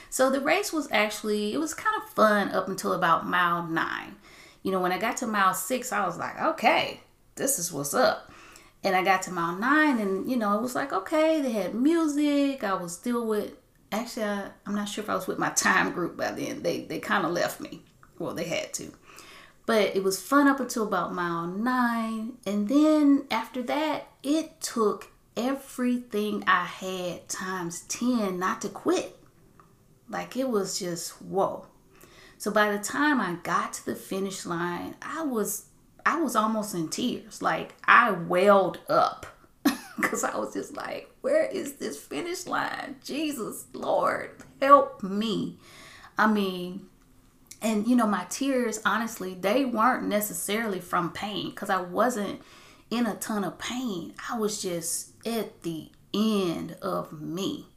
So 0.09 0.29
the 0.29 0.41
race 0.41 0.73
was 0.73 0.87
actually, 0.91 1.53
it 1.53 1.59
was 1.59 1.73
kind 1.73 1.95
of 2.01 2.09
fun 2.09 2.49
up 2.49 2.67
until 2.67 2.93
about 2.93 3.27
mile 3.27 3.67
nine. 3.67 4.15
You 4.63 4.71
know, 4.71 4.79
when 4.79 4.91
I 4.91 4.97
got 4.97 5.17
to 5.17 5.27
mile 5.27 5.53
six, 5.53 5.91
I 5.91 6.05
was 6.05 6.17
like, 6.17 6.39
okay, 6.39 7.01
this 7.35 7.59
is 7.59 7.71
what's 7.71 7.93
up. 7.93 8.31
And 8.83 8.95
I 8.95 9.03
got 9.03 9.21
to 9.23 9.31
mile 9.31 9.55
nine, 9.55 9.99
and 9.99 10.29
you 10.29 10.37
know, 10.37 10.57
it 10.57 10.61
was 10.61 10.75
like, 10.75 10.93
okay, 10.93 11.41
they 11.41 11.51
had 11.51 11.75
music. 11.75 12.63
I 12.63 12.73
was 12.73 12.93
still 12.93 13.27
with, 13.27 13.53
actually, 13.91 14.23
I, 14.23 14.49
I'm 14.65 14.75
not 14.75 14.87
sure 14.87 15.03
if 15.03 15.09
I 15.09 15.15
was 15.15 15.27
with 15.27 15.37
my 15.37 15.49
time 15.49 15.91
group 15.91 16.15
by 16.15 16.31
then. 16.31 16.63
They, 16.63 16.81
they 16.81 16.99
kind 16.99 17.25
of 17.25 17.31
left 17.31 17.59
me. 17.59 17.81
Well, 18.17 18.33
they 18.33 18.45
had 18.45 18.73
to. 18.75 18.93
But 19.65 19.95
it 19.95 20.03
was 20.03 20.21
fun 20.21 20.47
up 20.47 20.59
until 20.59 20.87
about 20.87 21.13
mile 21.13 21.45
nine. 21.45 22.37
And 22.45 22.67
then 22.67 23.25
after 23.29 23.61
that, 23.63 24.07
it 24.23 24.59
took 24.61 25.11
everything 25.37 26.43
I 26.47 26.65
had 26.65 27.29
times 27.29 27.81
10 27.81 28.39
not 28.39 28.61
to 28.61 28.69
quit. 28.69 29.18
Like 30.09 30.35
it 30.35 30.49
was 30.49 30.79
just 30.79 31.21
whoa. 31.21 31.67
So 32.37 32.51
by 32.51 32.71
the 32.71 32.79
time 32.79 33.19
I 33.19 33.37
got 33.43 33.73
to 33.73 33.85
the 33.85 33.95
finish 33.95 34.45
line, 34.45 34.95
I 35.01 35.23
was 35.23 35.65
I 36.05 36.21
was 36.21 36.35
almost 36.35 36.73
in 36.73 36.89
tears. 36.89 37.41
Like 37.41 37.75
I 37.85 38.11
welled 38.11 38.79
up 38.89 39.25
because 39.97 40.23
I 40.23 40.37
was 40.37 40.53
just 40.53 40.75
like, 40.75 41.09
where 41.21 41.45
is 41.45 41.73
this 41.73 41.99
finish 41.99 42.47
line? 42.47 42.95
Jesus, 43.03 43.65
Lord, 43.73 44.31
help 44.61 45.03
me. 45.03 45.57
I 46.17 46.27
mean, 46.27 46.87
and 47.61 47.87
you 47.87 47.95
know, 47.95 48.07
my 48.07 48.25
tears, 48.29 48.79
honestly, 48.85 49.33
they 49.33 49.65
weren't 49.65 50.07
necessarily 50.07 50.79
from 50.79 51.11
pain 51.11 51.49
because 51.49 51.69
I 51.69 51.81
wasn't 51.81 52.41
in 52.89 53.05
a 53.05 53.15
ton 53.15 53.43
of 53.43 53.59
pain. 53.59 54.13
I 54.29 54.37
was 54.37 54.61
just 54.61 55.11
at 55.27 55.61
the 55.63 55.89
end 56.13 56.77
of 56.81 57.21
me, 57.21 57.67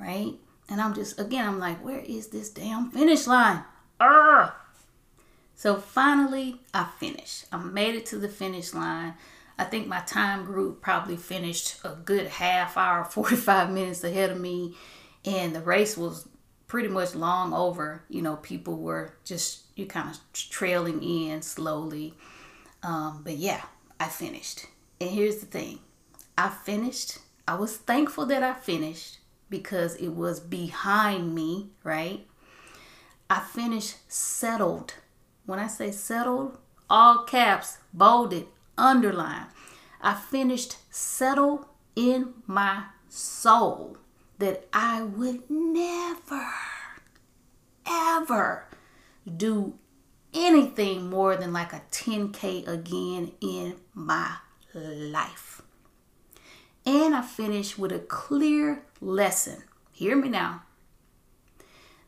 right? 0.00 0.34
And 0.68 0.80
I'm 0.80 0.94
just, 0.94 1.18
again, 1.18 1.46
I'm 1.46 1.58
like, 1.58 1.82
where 1.82 2.00
is 2.00 2.28
this 2.28 2.50
damn 2.50 2.90
finish 2.90 3.26
line? 3.26 3.64
Urgh. 4.00 4.52
So 5.54 5.76
finally, 5.76 6.60
I 6.72 6.88
finished. 6.98 7.46
I 7.50 7.56
made 7.56 7.94
it 7.94 8.06
to 8.06 8.18
the 8.18 8.28
finish 8.28 8.74
line. 8.74 9.14
I 9.58 9.64
think 9.64 9.88
my 9.88 10.00
time 10.00 10.44
group 10.44 10.80
probably 10.80 11.16
finished 11.16 11.80
a 11.84 11.96
good 12.04 12.28
half 12.28 12.76
hour, 12.76 13.04
45 13.10 13.70
minutes 13.70 14.04
ahead 14.04 14.30
of 14.30 14.40
me. 14.40 14.76
And 15.24 15.54
the 15.54 15.60
race 15.60 15.96
was 15.96 16.28
pretty 16.68 16.88
much 16.88 17.14
long 17.14 17.52
over. 17.52 18.04
You 18.08 18.22
know, 18.22 18.36
people 18.36 18.76
were 18.76 19.14
just, 19.24 19.62
you 19.74 19.86
kind 19.86 20.10
of 20.10 20.18
trailing 20.32 21.02
in 21.02 21.42
slowly. 21.42 22.14
Um, 22.82 23.22
but 23.24 23.36
yeah, 23.36 23.62
I 23.98 24.08
finished. 24.08 24.66
And 25.00 25.10
here's 25.10 25.38
the 25.38 25.46
thing 25.46 25.80
I 26.36 26.50
finished. 26.50 27.18
I 27.48 27.54
was 27.54 27.78
thankful 27.78 28.26
that 28.26 28.42
I 28.42 28.52
finished 28.52 29.17
because 29.50 29.96
it 29.96 30.10
was 30.10 30.40
behind 30.40 31.34
me, 31.34 31.70
right? 31.82 32.26
I 33.30 33.40
finished 33.40 33.96
settled. 34.10 34.94
When 35.46 35.58
I 35.58 35.66
say 35.66 35.90
settled, 35.90 36.58
all 36.90 37.24
caps, 37.24 37.78
bolded, 37.92 38.46
underlined. 38.76 39.46
I 40.00 40.14
finished 40.14 40.76
settled 40.90 41.66
in 41.96 42.34
my 42.46 42.84
soul 43.08 43.96
that 44.38 44.66
I 44.72 45.02
would 45.02 45.50
never, 45.50 46.48
ever 47.86 48.66
do 49.36 49.74
anything 50.32 51.10
more 51.10 51.36
than 51.36 51.52
like 51.52 51.72
a 51.72 51.82
10K 51.90 52.66
again 52.68 53.32
in 53.40 53.76
my 53.94 54.36
life. 54.74 55.57
And 56.88 57.14
I 57.14 57.20
finished 57.20 57.78
with 57.78 57.92
a 57.92 57.98
clear 57.98 58.82
lesson. 59.02 59.62
Hear 59.92 60.16
me 60.16 60.30
now. 60.30 60.62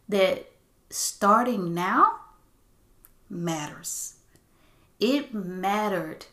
That 0.08 0.50
starting 0.88 1.74
now 1.74 2.20
matters. 3.28 4.14
It 4.98 5.34
mattered. 5.34 6.24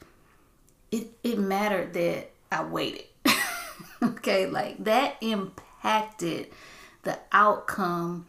It 0.92 1.10
it 1.26 1.38
mattered 1.38 1.94
that 1.96 2.32
I 2.50 2.64
waited. 2.64 3.04
okay, 4.02 4.46
like 4.46 4.82
that 4.82 5.18
impacted 5.20 6.48
the 7.04 7.20
outcome 7.34 8.28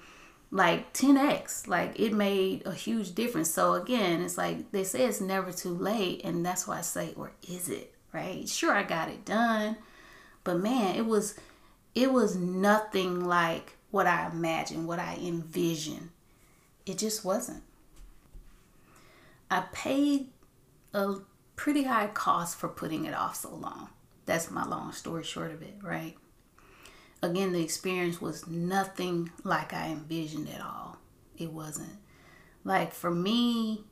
like 0.50 0.94
10x 0.94 1.68
like 1.68 2.00
it 2.00 2.10
made 2.10 2.66
a 2.66 2.72
huge 2.72 3.14
difference 3.14 3.50
so 3.50 3.74
again 3.74 4.22
it's 4.22 4.38
like 4.38 4.70
they 4.72 4.82
say 4.82 5.04
it's 5.04 5.20
never 5.20 5.52
too 5.52 5.74
late 5.74 6.22
and 6.24 6.46
that's 6.46 6.66
why 6.66 6.78
i 6.78 6.80
say 6.80 7.12
or 7.16 7.32
is 7.46 7.68
it 7.68 7.92
right 8.14 8.48
sure 8.48 8.72
i 8.72 8.82
got 8.82 9.10
it 9.10 9.26
done 9.26 9.76
but 10.48 10.58
man 10.58 10.96
it 10.96 11.06
was 11.06 11.34
it 11.94 12.12
was 12.12 12.36
nothing 12.36 13.24
like 13.24 13.76
what 13.90 14.06
i 14.06 14.26
imagined 14.26 14.86
what 14.86 14.98
i 14.98 15.16
envisioned 15.22 16.10
it 16.86 16.98
just 16.98 17.24
wasn't 17.24 17.62
i 19.50 19.60
paid 19.72 20.28
a 20.94 21.16
pretty 21.56 21.82
high 21.84 22.06
cost 22.06 22.56
for 22.56 22.68
putting 22.68 23.04
it 23.04 23.14
off 23.14 23.36
so 23.36 23.54
long 23.54 23.88
that's 24.26 24.50
my 24.50 24.64
long 24.64 24.92
story 24.92 25.24
short 25.24 25.50
of 25.50 25.62
it 25.62 25.74
right 25.82 26.16
again, 27.22 27.52
the 27.52 27.62
experience 27.62 28.20
was 28.20 28.46
nothing 28.46 29.30
like 29.44 29.72
I 29.72 29.88
envisioned 29.88 30.48
at 30.48 30.60
all. 30.60 30.98
It 31.36 31.52
wasn't. 31.52 31.98
Like 32.64 32.92
for 32.92 33.10
me, 33.10 33.84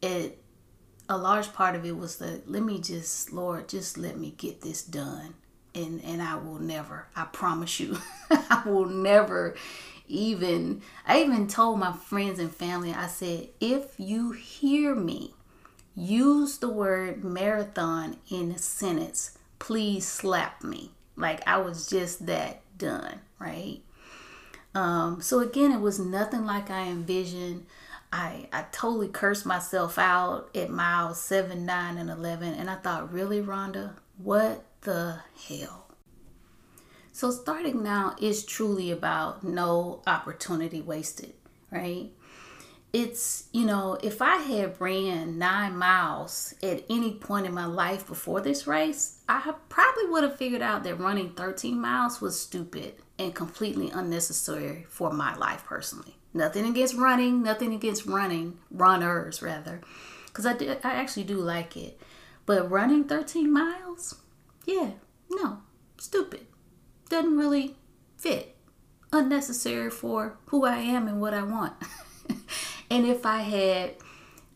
it 0.00 0.38
a 1.08 1.16
large 1.16 1.52
part 1.52 1.76
of 1.76 1.84
it 1.84 1.96
was 1.96 2.16
the 2.16 2.42
let 2.46 2.62
me 2.62 2.80
just 2.80 3.32
Lord, 3.32 3.68
just 3.68 3.98
let 3.98 4.18
me 4.18 4.34
get 4.36 4.60
this 4.60 4.82
done. 4.82 5.34
And 5.74 6.02
and 6.04 6.20
I 6.20 6.36
will 6.36 6.58
never, 6.58 7.06
I 7.16 7.24
promise 7.24 7.80
you, 7.80 7.98
I 8.30 8.62
will 8.66 8.86
never 8.86 9.54
even 10.06 10.82
I 11.06 11.22
even 11.22 11.48
told 11.48 11.78
my 11.78 11.92
friends 11.92 12.38
and 12.38 12.54
family, 12.54 12.92
I 12.92 13.06
said, 13.06 13.48
if 13.60 13.94
you 13.98 14.32
hear 14.32 14.94
me 14.94 15.34
use 15.94 16.58
the 16.58 16.68
word 16.68 17.24
marathon 17.24 18.16
in 18.30 18.50
a 18.50 18.58
sentence, 18.58 19.38
please 19.58 20.06
slap 20.06 20.62
me 20.62 20.90
like 21.16 21.46
I 21.46 21.58
was 21.58 21.86
just 21.86 22.26
that 22.26 22.62
done, 22.76 23.20
right? 23.38 23.80
Um, 24.74 25.20
so 25.20 25.40
again, 25.40 25.72
it 25.72 25.80
was 25.80 25.98
nothing 25.98 26.44
like 26.44 26.70
I 26.70 26.88
envisioned. 26.88 27.66
I, 28.12 28.48
I 28.52 28.64
totally 28.72 29.08
cursed 29.08 29.46
myself 29.46 29.98
out 29.98 30.54
at 30.54 30.70
miles 30.70 31.20
7, 31.20 31.64
9, 31.64 31.98
and 31.98 32.10
11. 32.10 32.54
And 32.54 32.70
I 32.70 32.76
thought, 32.76 33.12
really, 33.12 33.40
Rhonda? 33.40 33.94
What 34.18 34.64
the 34.82 35.20
hell? 35.48 35.86
So 37.12 37.30
starting 37.30 37.82
now 37.82 38.16
is 38.20 38.44
truly 38.44 38.90
about 38.90 39.44
no 39.44 40.02
opportunity 40.06 40.80
wasted, 40.80 41.34
right? 41.70 42.10
it's 42.92 43.48
you 43.52 43.64
know 43.64 43.96
if 44.02 44.20
i 44.20 44.36
had 44.36 44.78
ran 44.80 45.38
nine 45.38 45.76
miles 45.76 46.54
at 46.62 46.84
any 46.90 47.14
point 47.14 47.46
in 47.46 47.54
my 47.54 47.64
life 47.64 48.06
before 48.06 48.40
this 48.40 48.66
race 48.66 49.18
i 49.28 49.52
probably 49.68 50.06
would 50.06 50.22
have 50.22 50.36
figured 50.36 50.60
out 50.60 50.84
that 50.84 50.96
running 50.96 51.30
13 51.30 51.80
miles 51.80 52.20
was 52.20 52.38
stupid 52.38 52.94
and 53.18 53.34
completely 53.34 53.90
unnecessary 53.90 54.84
for 54.88 55.10
my 55.10 55.34
life 55.36 55.64
personally 55.64 56.16
nothing 56.34 56.66
against 56.66 56.94
running 56.94 57.42
nothing 57.42 57.72
against 57.72 58.04
running 58.04 58.58
runners 58.70 59.40
rather 59.40 59.80
because 60.26 60.44
I, 60.44 60.54
did, 60.54 60.78
I 60.84 60.92
actually 60.94 61.24
do 61.24 61.36
like 61.36 61.76
it 61.76 61.98
but 62.44 62.70
running 62.70 63.04
13 63.04 63.50
miles 63.50 64.16
yeah 64.66 64.90
no 65.30 65.58
stupid 65.98 66.46
doesn't 67.08 67.36
really 67.36 67.76
fit 68.16 68.56
unnecessary 69.12 69.90
for 69.90 70.38
who 70.46 70.64
i 70.64 70.76
am 70.76 71.08
and 71.08 71.20
what 71.20 71.34
i 71.34 71.42
want 71.42 71.74
And 72.92 73.06
if 73.06 73.24
I 73.24 73.38
had 73.38 73.94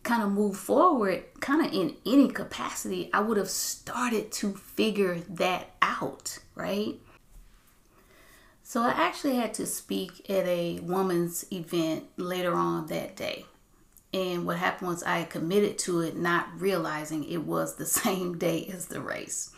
kind 0.03 0.21
of 0.21 0.31
moved 0.31 0.59
forward, 0.59 1.23
kind 1.39 1.65
of 1.65 1.73
in 1.73 1.95
any 2.05 2.27
capacity, 2.27 3.09
I 3.11 3.19
would 3.21 3.37
have 3.37 3.49
started 3.49 4.31
to 4.33 4.53
figure 4.53 5.21
that 5.27 5.71
out, 5.81 6.37
right? 6.53 6.99
So 8.61 8.83
I 8.83 8.89
actually 8.91 9.37
had 9.37 9.55
to 9.55 9.65
speak 9.65 10.29
at 10.29 10.45
a 10.45 10.79
woman's 10.81 11.51
event 11.51 12.03
later 12.17 12.53
on 12.53 12.85
that 12.87 13.15
day. 13.15 13.47
And 14.13 14.45
what 14.45 14.57
happened 14.57 14.89
was 14.89 15.01
I 15.01 15.23
committed 15.23 15.79
to 15.79 16.01
it, 16.01 16.15
not 16.15 16.47
realizing 16.61 17.23
it 17.23 17.43
was 17.43 17.77
the 17.77 17.85
same 18.03 18.37
day 18.37 18.69
as 18.71 18.85
the 18.85 19.01
race. 19.01 19.49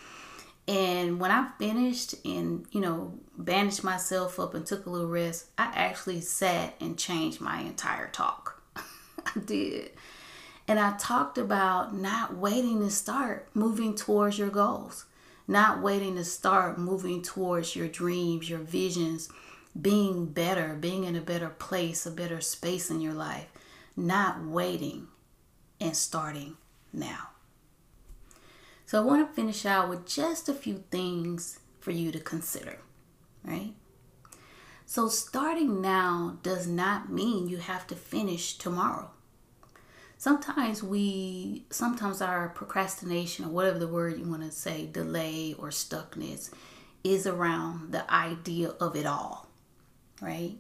And 0.70 1.20
when 1.20 1.32
I 1.32 1.50
finished 1.58 2.14
and, 2.24 2.64
you 2.72 2.80
know, 2.80 3.16
bandaged 3.36 3.84
myself 3.84 4.40
up 4.40 4.54
and 4.54 4.64
took 4.64 4.86
a 4.86 4.90
little 4.92 5.08
rest, 5.08 5.48
I 5.58 5.72
actually 5.74 6.22
sat 6.22 6.76
and 6.80 6.96
changed 6.96 7.42
my 7.42 7.62
entire 7.62 8.08
talk. 8.10 8.62
I 8.76 9.40
did. 9.44 9.90
And 10.68 10.80
I 10.80 10.96
talked 10.98 11.40
about 11.40 11.96
not 11.96 12.36
waiting 12.38 12.82
to 12.82 12.92
start 12.92 13.50
moving 13.56 13.96
towards 13.96 14.38
your 14.38 14.52
goals, 14.52 15.06
not 15.48 15.82
waiting 15.82 16.16
to 16.18 16.24
start 16.24 16.78
moving 16.78 17.24
towards 17.24 17.76
your 17.76 17.88
dreams, 17.88 18.48
your 18.48 18.60
visions, 18.60 19.28
being 19.82 20.28
better, 20.28 20.78
being 20.80 21.04
in 21.04 21.16
a 21.16 21.22
better 21.22 21.50
place, 21.50 22.06
a 22.06 22.12
better 22.12 22.42
space 22.42 22.92
in 22.92 23.02
your 23.02 23.16
life, 23.16 23.48
not 23.98 24.46
waiting 24.46 25.08
and 25.82 25.98
starting 25.98 26.58
now. 26.94 27.30
So 28.90 29.00
I 29.00 29.06
want 29.06 29.28
to 29.30 29.36
finish 29.36 29.68
out 29.68 29.88
with 29.88 30.08
just 30.08 30.50
a 30.50 30.54
few 30.54 30.84
things 30.90 31.60
for 31.80 31.92
you 31.92 32.12
to 32.12 32.20
consider, 32.20 32.80
right? 33.44 33.76
So 34.88 35.08
starting 35.10 35.80
now 35.80 36.40
does 36.42 36.66
not 36.66 37.12
mean 37.12 37.48
you 37.48 37.58
have 37.58 37.86
to 37.86 37.96
finish 37.96 38.58
tomorrow 38.58 39.12
sometimes 40.20 40.84
we 40.84 41.66
sometimes 41.70 42.22
our 42.22 42.50
procrastination 42.50 43.46
or 43.46 43.50
whatever 43.50 43.80
the 43.80 43.88
word 43.88 44.20
you 44.20 44.26
want 44.26 44.44
to 44.44 44.52
say 44.52 44.86
delay 44.86 45.56
or 45.58 45.70
stuckness 45.70 46.52
is 47.06 47.26
around 47.26 47.94
the 47.94 48.14
idea 48.14 48.70
of 48.82 48.96
it 48.98 49.06
all 49.06 49.48
right 50.22 50.58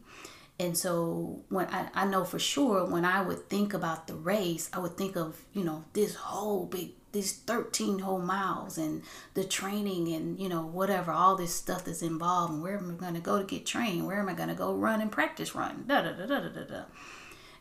and 0.60 0.78
so 0.78 1.42
when 1.50 1.68
I, 1.68 1.88
I 1.94 2.06
know 2.06 2.26
for 2.26 2.40
sure 2.40 2.86
when 2.86 3.06
i 3.06 3.22
would 3.22 3.50
think 3.50 3.74
about 3.74 4.08
the 4.08 4.16
race 4.16 4.70
i 4.74 4.80
would 4.80 4.98
think 4.98 5.16
of 5.16 5.44
you 5.54 5.64
know 5.64 5.86
this 5.94 6.16
whole 6.16 6.66
big 6.66 6.92
these 7.12 7.34
13 7.34 8.00
whole 8.00 8.20
miles 8.20 8.78
and 8.78 9.02
the 9.34 9.44
training 9.44 10.14
and 10.14 10.40
you 10.40 10.48
know 10.48 10.62
whatever 10.62 11.12
all 11.12 11.36
this 11.36 11.56
stuff 11.56 11.86
that's 11.86 12.04
involved 12.04 12.54
and 12.54 12.62
where 12.62 12.78
am 12.78 12.92
i 12.92 12.94
going 12.94 13.16
to 13.16 13.20
go 13.20 13.40
to 13.40 13.46
get 13.46 13.66
trained 13.66 14.06
where 14.06 14.20
am 14.20 14.30
i 14.30 14.34
going 14.34 14.50
to 14.50 14.56
go 14.56 14.74
run 14.74 15.02
and 15.02 15.12
practice 15.12 15.56
run 15.56 15.86
da, 15.88 16.02
da, 16.02 16.12
da, 16.12 16.26
da, 16.26 16.50
da, 16.50 16.64
da. 16.64 16.84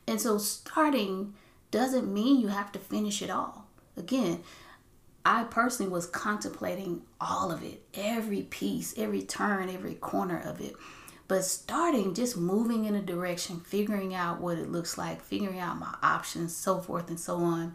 and 0.07 0.21
so 0.21 0.37
starting 0.37 1.33
doesn't 1.71 2.13
mean 2.13 2.41
you 2.41 2.49
have 2.49 2.73
to 2.73 2.79
finish 2.79 3.23
it 3.23 3.31
all. 3.31 3.67
Again, 3.97 4.43
I 5.25 5.45
personally 5.45 5.91
was 5.91 6.07
contemplating 6.07 7.03
all 7.21 7.51
of 7.51 7.63
it, 7.63 7.83
every 7.95 8.43
piece, 8.43 8.95
every 8.97 9.23
turn, 9.23 9.69
every 9.69 9.95
corner 9.95 10.41
of 10.41 10.61
it. 10.61 10.75
But 11.29 11.45
starting 11.45 12.15
just 12.15 12.37
moving 12.37 12.87
in 12.87 12.95
a 12.95 13.03
direction, 13.03 13.61
figuring 13.61 14.15
out 14.15 14.41
what 14.41 14.59
it 14.59 14.73
looks 14.73 14.97
like, 14.97 15.23
figuring 15.23 15.61
out 15.61 15.79
my 15.79 15.95
options, 16.03 16.57
so 16.57 16.79
forth 16.79 17.09
and 17.09 17.21
so 17.21 17.37
on, 17.37 17.75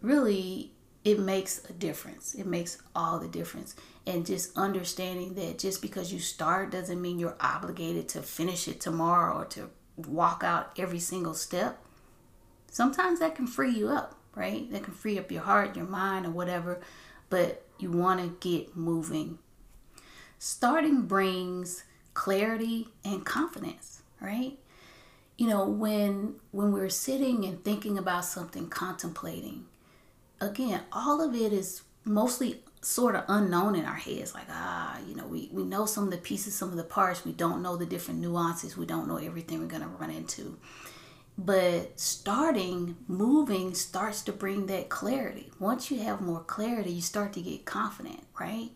really 0.00 0.72
it 1.04 1.18
makes 1.18 1.64
a 1.68 1.72
difference. 1.72 2.34
It 2.34 2.46
makes 2.46 2.80
all 2.94 3.18
the 3.18 3.28
difference. 3.28 3.74
And 4.06 4.24
just 4.24 4.56
understanding 4.56 5.34
that 5.34 5.58
just 5.58 5.82
because 5.82 6.12
you 6.12 6.20
start 6.20 6.70
doesn't 6.70 7.00
mean 7.00 7.18
you're 7.18 7.36
obligated 7.40 8.08
to 8.10 8.22
finish 8.22 8.68
it 8.68 8.80
tomorrow 8.80 9.38
or 9.38 9.44
to 9.46 9.70
walk 9.96 10.44
out 10.44 10.78
every 10.78 11.00
single 11.00 11.34
step 11.34 11.84
sometimes 12.70 13.20
that 13.20 13.34
can 13.34 13.46
free 13.46 13.72
you 13.72 13.88
up, 13.88 14.14
right? 14.34 14.70
That 14.70 14.84
can 14.84 14.94
free 14.94 15.18
up 15.18 15.32
your 15.32 15.42
heart, 15.42 15.76
your 15.76 15.86
mind, 15.86 16.26
or 16.26 16.30
whatever, 16.30 16.80
but 17.30 17.64
you 17.78 17.90
want 17.90 18.20
to 18.20 18.48
get 18.48 18.76
moving. 18.76 19.38
Starting 20.38 21.02
brings 21.02 21.84
clarity 22.18 22.88
and 23.04 23.24
confidence, 23.24 24.02
right? 24.20 24.58
You 25.36 25.46
know, 25.46 25.68
when 25.68 26.34
when 26.50 26.72
we're 26.72 26.88
sitting 26.88 27.44
and 27.44 27.62
thinking 27.62 27.96
about 27.96 28.24
something, 28.24 28.68
contemplating, 28.68 29.66
again, 30.40 30.80
all 30.90 31.20
of 31.20 31.36
it 31.36 31.52
is 31.52 31.82
mostly 32.04 32.64
sort 32.80 33.14
of 33.14 33.22
unknown 33.28 33.74
in 33.74 33.84
our 33.84 33.96
heads 33.96 34.34
like 34.34 34.46
ah 34.50 34.96
you 35.08 35.14
know 35.16 35.26
we, 35.26 35.50
we 35.52 35.64
know 35.64 35.84
some 35.84 36.04
of 36.04 36.12
the 36.12 36.16
pieces 36.16 36.54
some 36.54 36.70
of 36.70 36.76
the 36.76 36.84
parts 36.84 37.24
we 37.24 37.32
don't 37.32 37.60
know 37.60 37.76
the 37.76 37.84
different 37.84 38.20
nuances 38.20 38.76
we 38.76 38.86
don't 38.86 39.08
know 39.08 39.16
everything 39.16 39.60
we're 39.60 39.66
to 39.80 39.88
run 39.98 40.10
into 40.10 40.56
but 41.38 41.98
starting 41.98 42.96
moving 43.06 43.72
starts 43.72 44.22
to 44.22 44.32
bring 44.32 44.66
that 44.66 44.88
clarity. 44.88 45.52
Once 45.60 45.88
you 45.88 46.00
have 46.00 46.20
more 46.20 46.40
clarity, 46.40 46.90
you 46.90 47.00
start 47.00 47.32
to 47.34 47.40
get 47.40 47.64
confident, 47.64 48.24
right? 48.40 48.70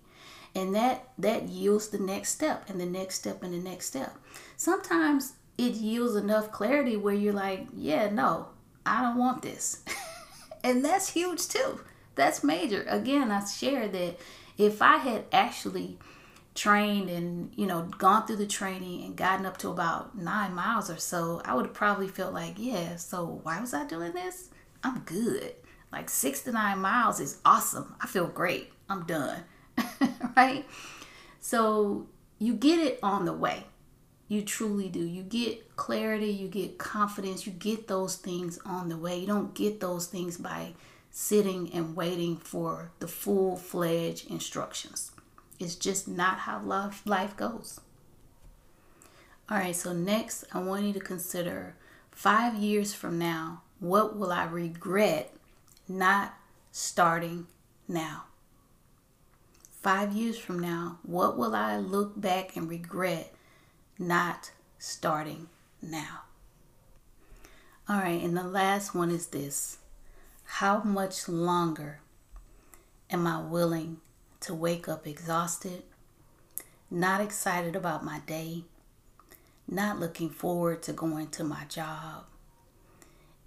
And 0.54 0.74
that 0.74 1.08
that 1.18 1.44
yields 1.44 1.88
the 1.88 1.98
next 1.98 2.30
step 2.30 2.68
and 2.68 2.80
the 2.80 2.86
next 2.86 3.16
step 3.16 3.42
and 3.42 3.54
the 3.54 3.58
next 3.58 3.86
step. 3.86 4.16
Sometimes 4.56 5.34
it 5.56 5.74
yields 5.74 6.16
enough 6.16 6.52
clarity 6.52 6.96
where 6.96 7.14
you're 7.14 7.32
like, 7.32 7.66
yeah, 7.74 8.10
no, 8.10 8.48
I 8.84 9.02
don't 9.02 9.18
want 9.18 9.42
this. 9.42 9.82
and 10.64 10.84
that's 10.84 11.10
huge 11.10 11.48
too. 11.48 11.80
That's 12.14 12.44
major. 12.44 12.84
Again, 12.88 13.30
I 13.30 13.44
share 13.44 13.88
that 13.88 14.18
if 14.58 14.82
I 14.82 14.98
had 14.98 15.24
actually 15.32 15.98
trained 16.54 17.08
and 17.08 17.50
you 17.56 17.66
know 17.66 17.82
gone 17.96 18.26
through 18.26 18.36
the 18.36 18.46
training 18.46 19.04
and 19.04 19.16
gotten 19.16 19.46
up 19.46 19.56
to 19.56 19.70
about 19.70 20.16
nine 20.18 20.52
miles 20.54 20.90
or 20.90 20.98
so 20.98 21.40
i 21.46 21.54
would 21.54 21.64
have 21.64 21.74
probably 21.74 22.06
felt 22.06 22.34
like 22.34 22.54
yeah 22.58 22.94
so 22.96 23.40
why 23.42 23.58
was 23.58 23.72
i 23.72 23.86
doing 23.86 24.12
this 24.12 24.50
i'm 24.84 24.98
good 25.00 25.54
like 25.90 26.10
six 26.10 26.42
to 26.42 26.52
nine 26.52 26.78
miles 26.78 27.20
is 27.20 27.40
awesome 27.46 27.94
i 28.02 28.06
feel 28.06 28.26
great 28.26 28.70
i'm 28.90 29.04
done 29.06 29.42
right 30.36 30.64
so 31.40 32.06
you 32.38 32.54
get 32.54 32.78
it 32.78 32.98
on 33.02 33.24
the 33.24 33.32
way 33.32 33.64
You 34.28 34.42
truly 34.42 34.88
do. 34.88 35.04
You 35.04 35.22
get 35.22 35.76
clarity, 35.76 36.30
you 36.30 36.48
get 36.48 36.78
confidence, 36.78 37.46
you 37.46 37.52
get 37.52 37.86
those 37.86 38.16
things 38.16 38.58
on 38.64 38.88
the 38.88 38.96
way. 38.96 39.18
You 39.18 39.26
don't 39.26 39.54
get 39.54 39.80
those 39.80 40.06
things 40.06 40.38
by 40.38 40.72
sitting 41.10 41.70
and 41.74 41.94
waiting 41.94 42.36
for 42.38 42.90
the 43.00 43.08
full 43.08 43.56
fledged 43.56 44.30
instructions. 44.30 45.12
It's 45.58 45.74
just 45.74 46.08
not 46.08 46.38
how 46.40 46.60
life, 46.62 47.02
life 47.06 47.36
goes. 47.36 47.80
All 49.50 49.58
right, 49.58 49.76
so 49.76 49.92
next, 49.92 50.44
I 50.54 50.60
want 50.62 50.84
you 50.84 50.92
to 50.94 51.00
consider 51.00 51.74
five 52.10 52.54
years 52.54 52.94
from 52.94 53.18
now, 53.18 53.62
what 53.80 54.16
will 54.16 54.32
I 54.32 54.44
regret 54.44 55.34
not 55.88 56.34
starting 56.70 57.46
now? 57.86 58.24
Five 59.82 60.12
years 60.12 60.38
from 60.38 60.60
now, 60.60 60.98
what 61.02 61.36
will 61.36 61.56
I 61.56 61.76
look 61.76 62.20
back 62.20 62.54
and 62.54 62.68
regret 62.68 63.34
not 63.98 64.52
starting 64.78 65.48
now? 65.82 66.20
All 67.88 67.98
right, 67.98 68.22
and 68.22 68.36
the 68.36 68.44
last 68.44 68.94
one 68.94 69.10
is 69.10 69.26
this 69.26 69.78
How 70.44 70.84
much 70.84 71.28
longer 71.28 71.98
am 73.10 73.26
I 73.26 73.40
willing 73.40 73.96
to 74.42 74.54
wake 74.54 74.88
up 74.88 75.04
exhausted, 75.04 75.82
not 76.88 77.20
excited 77.20 77.74
about 77.74 78.04
my 78.04 78.20
day, 78.20 78.62
not 79.66 79.98
looking 79.98 80.30
forward 80.30 80.84
to 80.84 80.92
going 80.92 81.26
to 81.30 81.42
my 81.42 81.64
job, 81.64 82.26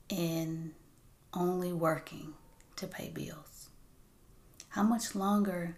and 0.09 0.73
only 1.33 1.71
working 1.71 2.33
to 2.75 2.87
pay 2.87 3.07
bills? 3.07 3.69
How 4.67 4.83
much 4.83 5.15
longer 5.15 5.77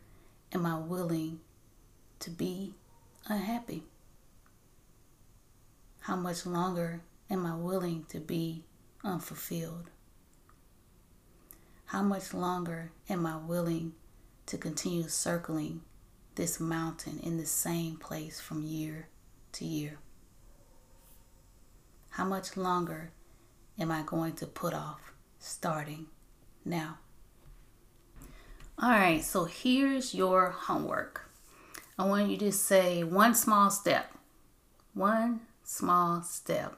am 0.53 0.65
I 0.65 0.77
willing 0.77 1.39
to 2.19 2.29
be 2.29 2.73
unhappy? 3.27 3.83
How 6.01 6.15
much 6.15 6.45
longer 6.45 7.01
am 7.29 7.45
I 7.45 7.55
willing 7.55 8.05
to 8.09 8.19
be 8.19 8.63
unfulfilled? 9.03 9.89
How 11.87 12.01
much 12.01 12.33
longer 12.33 12.91
am 13.09 13.25
I 13.25 13.37
willing 13.37 13.93
to 14.45 14.57
continue 14.57 15.07
circling 15.07 15.81
this 16.35 16.59
mountain 16.59 17.19
in 17.19 17.37
the 17.37 17.45
same 17.45 17.97
place 17.97 18.39
from 18.39 18.63
year 18.63 19.07
to 19.53 19.65
year? 19.65 19.99
How 22.11 22.25
much 22.25 22.57
longer 22.57 23.11
am 23.79 23.91
I 23.91 24.01
going 24.03 24.33
to 24.35 24.47
put 24.47 24.73
off 24.73 25.13
starting 25.39 26.07
now? 26.65 26.97
All 28.79 28.91
right, 28.91 29.23
so 29.23 29.45
here's 29.45 30.13
your 30.13 30.51
homework. 30.51 31.31
I 31.97 32.05
want 32.05 32.29
you 32.29 32.37
to 32.37 32.51
say 32.51 33.03
one 33.03 33.33
small 33.33 33.71
step. 33.71 34.11
One 34.93 35.39
small 35.63 36.21
step. 36.21 36.77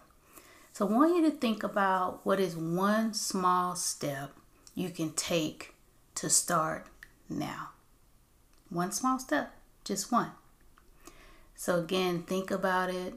So 0.71 0.87
I 0.87 0.91
want 0.91 1.17
you 1.17 1.29
to 1.29 1.35
think 1.35 1.61
about 1.61 2.25
what 2.25 2.39
is 2.39 2.55
one 2.55 3.13
small 3.13 3.75
step 3.75 4.31
you 4.75 4.91
can 4.91 5.11
take 5.11 5.75
to 6.15 6.29
start 6.29 6.87
now. 7.27 7.71
One 8.69 8.93
small 8.93 9.19
step, 9.19 9.53
just 9.83 10.09
one. 10.09 10.31
So 11.53 11.79
again, 11.79 12.23
think 12.23 12.49
about 12.49 12.89
it. 12.89 13.15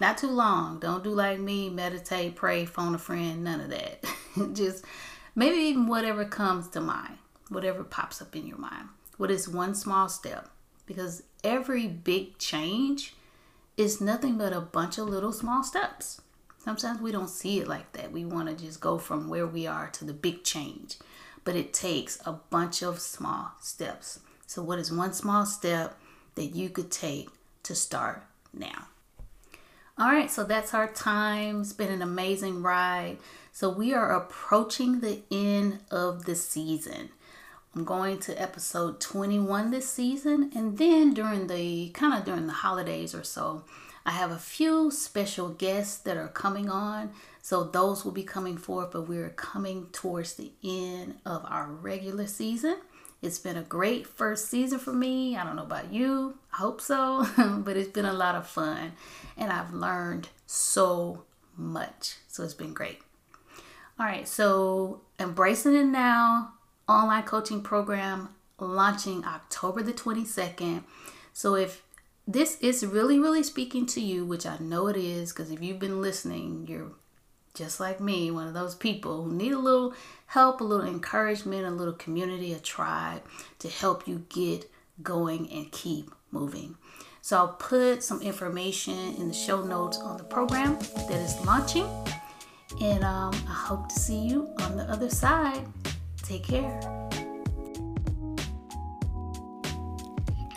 Not 0.00 0.16
too 0.16 0.30
long. 0.30 0.78
Don't 0.78 1.04
do 1.04 1.10
like 1.10 1.38
me, 1.38 1.68
meditate, 1.68 2.36
pray, 2.36 2.64
phone 2.64 2.94
a 2.94 2.98
friend, 2.98 3.44
none 3.44 3.60
of 3.60 3.68
that. 3.68 4.02
just 4.54 4.86
maybe 5.34 5.58
even 5.58 5.86
whatever 5.86 6.24
comes 6.24 6.68
to 6.68 6.80
mind 6.80 7.18
whatever 7.48 7.84
pops 7.84 8.22
up 8.22 8.34
in 8.36 8.46
your 8.46 8.58
mind. 8.58 8.88
What 9.16 9.30
is 9.30 9.48
one 9.48 9.74
small 9.74 10.08
step? 10.08 10.48
Because 10.86 11.22
every 11.44 11.86
big 11.86 12.38
change 12.38 13.14
is 13.76 14.00
nothing 14.00 14.38
but 14.38 14.52
a 14.52 14.60
bunch 14.60 14.98
of 14.98 15.08
little 15.08 15.32
small 15.32 15.62
steps. 15.62 16.20
Sometimes 16.58 17.00
we 17.00 17.10
don't 17.10 17.30
see 17.30 17.58
it 17.58 17.66
like 17.66 17.92
that. 17.92 18.12
We 18.12 18.24
want 18.24 18.48
to 18.48 18.64
just 18.64 18.80
go 18.80 18.98
from 18.98 19.28
where 19.28 19.46
we 19.46 19.66
are 19.66 19.88
to 19.90 20.04
the 20.04 20.12
big 20.12 20.44
change, 20.44 20.96
but 21.44 21.56
it 21.56 21.72
takes 21.72 22.20
a 22.24 22.32
bunch 22.32 22.82
of 22.82 23.00
small 23.00 23.52
steps. 23.60 24.20
So, 24.46 24.62
what 24.62 24.78
is 24.78 24.92
one 24.92 25.12
small 25.12 25.44
step 25.44 25.98
that 26.36 26.54
you 26.54 26.68
could 26.68 26.90
take 26.90 27.30
to 27.64 27.74
start 27.74 28.22
now? 28.52 28.86
All 29.98 30.08
right, 30.08 30.30
so 30.30 30.44
that's 30.44 30.72
our 30.72 30.88
time. 30.88 31.62
It's 31.62 31.72
been 31.72 31.92
an 31.92 32.02
amazing 32.02 32.62
ride. 32.62 33.18
So, 33.50 33.68
we 33.68 33.92
are 33.92 34.14
approaching 34.14 35.00
the 35.00 35.22
end 35.30 35.80
of 35.90 36.26
the 36.26 36.36
season. 36.36 37.10
I'm 37.74 37.84
going 37.84 38.18
to 38.20 38.40
episode 38.40 39.00
21 39.00 39.70
this 39.70 39.88
season, 39.88 40.50
and 40.54 40.76
then 40.76 41.14
during 41.14 41.46
the 41.46 41.88
kind 41.90 42.12
of 42.12 42.26
during 42.26 42.46
the 42.46 42.52
holidays 42.52 43.14
or 43.14 43.24
so, 43.24 43.64
I 44.04 44.10
have 44.10 44.30
a 44.30 44.38
few 44.38 44.90
special 44.90 45.48
guests 45.48 45.96
that 45.98 46.18
are 46.18 46.28
coming 46.28 46.68
on. 46.68 47.12
So 47.40 47.64
those 47.64 48.04
will 48.04 48.12
be 48.12 48.24
coming 48.24 48.58
forth, 48.58 48.90
but 48.92 49.08
we're 49.08 49.30
coming 49.30 49.86
towards 49.90 50.34
the 50.34 50.52
end 50.62 51.18
of 51.24 51.46
our 51.48 51.66
regular 51.66 52.26
season. 52.26 52.76
It's 53.22 53.38
been 53.38 53.56
a 53.56 53.62
great 53.62 54.06
first 54.06 54.48
season 54.50 54.78
for 54.78 54.92
me. 54.92 55.34
I 55.34 55.42
don't 55.42 55.56
know 55.56 55.62
about 55.62 55.90
you, 55.90 56.34
I 56.52 56.56
hope 56.58 56.82
so, 56.82 57.26
but 57.64 57.78
it's 57.78 57.88
been 57.88 58.04
a 58.04 58.12
lot 58.12 58.34
of 58.34 58.46
fun 58.46 58.92
and 59.38 59.50
I've 59.50 59.72
learned 59.72 60.28
so 60.44 61.22
much. 61.56 62.16
So 62.28 62.44
it's 62.44 62.52
been 62.52 62.74
great. 62.74 62.98
All 63.98 64.06
right, 64.06 64.28
so 64.28 65.00
embracing 65.18 65.74
it 65.74 65.84
now 65.84 66.52
online 66.88 67.22
coaching 67.24 67.62
program 67.62 68.30
launching 68.58 69.24
October 69.24 69.82
the 69.82 69.92
22nd. 69.92 70.84
So 71.32 71.54
if 71.54 71.82
this 72.26 72.58
is 72.60 72.86
really, 72.86 73.18
really 73.18 73.42
speaking 73.42 73.86
to 73.86 74.00
you, 74.00 74.24
which 74.24 74.46
I 74.46 74.58
know 74.58 74.86
it 74.86 74.96
is, 74.96 75.32
because 75.32 75.50
if 75.50 75.62
you've 75.62 75.78
been 75.78 76.00
listening, 76.00 76.66
you're 76.68 76.92
just 77.54 77.80
like 77.80 78.00
me, 78.00 78.30
one 78.30 78.46
of 78.46 78.54
those 78.54 78.74
people 78.74 79.24
who 79.24 79.32
need 79.32 79.52
a 79.52 79.58
little 79.58 79.94
help, 80.26 80.60
a 80.60 80.64
little 80.64 80.86
encouragement, 80.86 81.66
a 81.66 81.70
little 81.70 81.94
community, 81.94 82.52
a 82.52 82.58
tribe 82.58 83.22
to 83.58 83.68
help 83.68 84.06
you 84.06 84.24
get 84.28 84.70
going 85.02 85.50
and 85.50 85.70
keep 85.72 86.10
moving. 86.30 86.76
So 87.20 87.36
I'll 87.36 87.48
put 87.48 88.02
some 88.02 88.20
information 88.22 89.14
in 89.16 89.28
the 89.28 89.34
show 89.34 89.62
notes 89.62 89.98
on 89.98 90.16
the 90.16 90.24
program 90.24 90.78
that 91.08 91.20
is 91.20 91.44
launching. 91.44 91.86
And 92.80 93.04
um, 93.04 93.32
I 93.48 93.52
hope 93.52 93.88
to 93.90 93.94
see 93.94 94.18
you 94.18 94.48
on 94.60 94.76
the 94.76 94.84
other 94.84 95.10
side. 95.10 95.62
Take 96.22 96.44
care. 96.44 96.80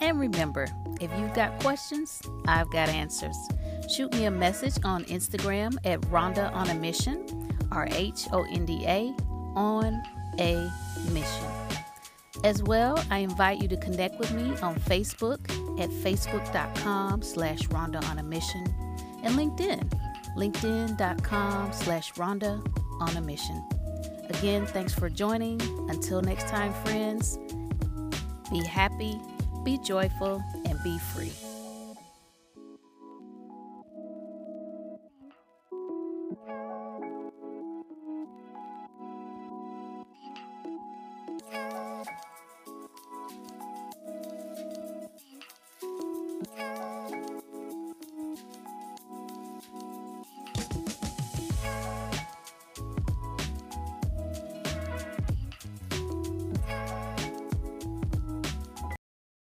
And 0.01 0.19
remember, 0.19 0.67
if 1.01 1.11
you've 1.17 1.33
got 1.33 1.59
questions, 1.61 2.21
I've 2.47 2.69
got 2.71 2.89
answers. 2.89 3.35
Shoot 3.95 4.13
me 4.13 4.25
a 4.25 4.31
message 4.31 4.77
on 4.83 5.03
Instagram 5.05 5.77
at 5.83 6.01
Rhonda 6.01 6.53
on 6.53 6.69
a 6.69 6.75
Mission, 6.75 7.25
R 7.71 7.87
H 7.91 8.27
O 8.31 8.43
N 8.43 8.65
D 8.65 8.83
A, 8.85 9.13
on 9.55 10.01
a 10.39 10.69
mission. 11.11 11.47
As 12.43 12.61
well, 12.61 13.03
I 13.09 13.19
invite 13.19 13.61
you 13.61 13.67
to 13.69 13.77
connect 13.77 14.19
with 14.19 14.31
me 14.33 14.49
on 14.61 14.75
Facebook 14.75 15.49
at 15.79 15.89
facebook.com 15.89 17.21
slash 17.21 17.61
Rhonda 17.69 18.03
on 18.09 18.19
a 18.19 18.23
Mission 18.23 18.65
and 19.23 19.35
LinkedIn, 19.35 19.89
linkedin.com 20.37 21.73
slash 21.73 22.13
Rhonda 22.13 22.63
on 23.01 23.17
a 23.17 23.21
Mission. 23.21 23.63
Again, 24.29 24.65
thanks 24.65 24.93
for 24.93 25.09
joining. 25.09 25.61
Until 25.89 26.21
next 26.21 26.47
time, 26.47 26.73
friends, 26.85 27.37
be 28.51 28.63
happy, 28.65 29.19
be 29.63 29.77
joyful, 29.83 30.43
and 30.65 30.77
be 30.83 30.97
free. 31.13 31.31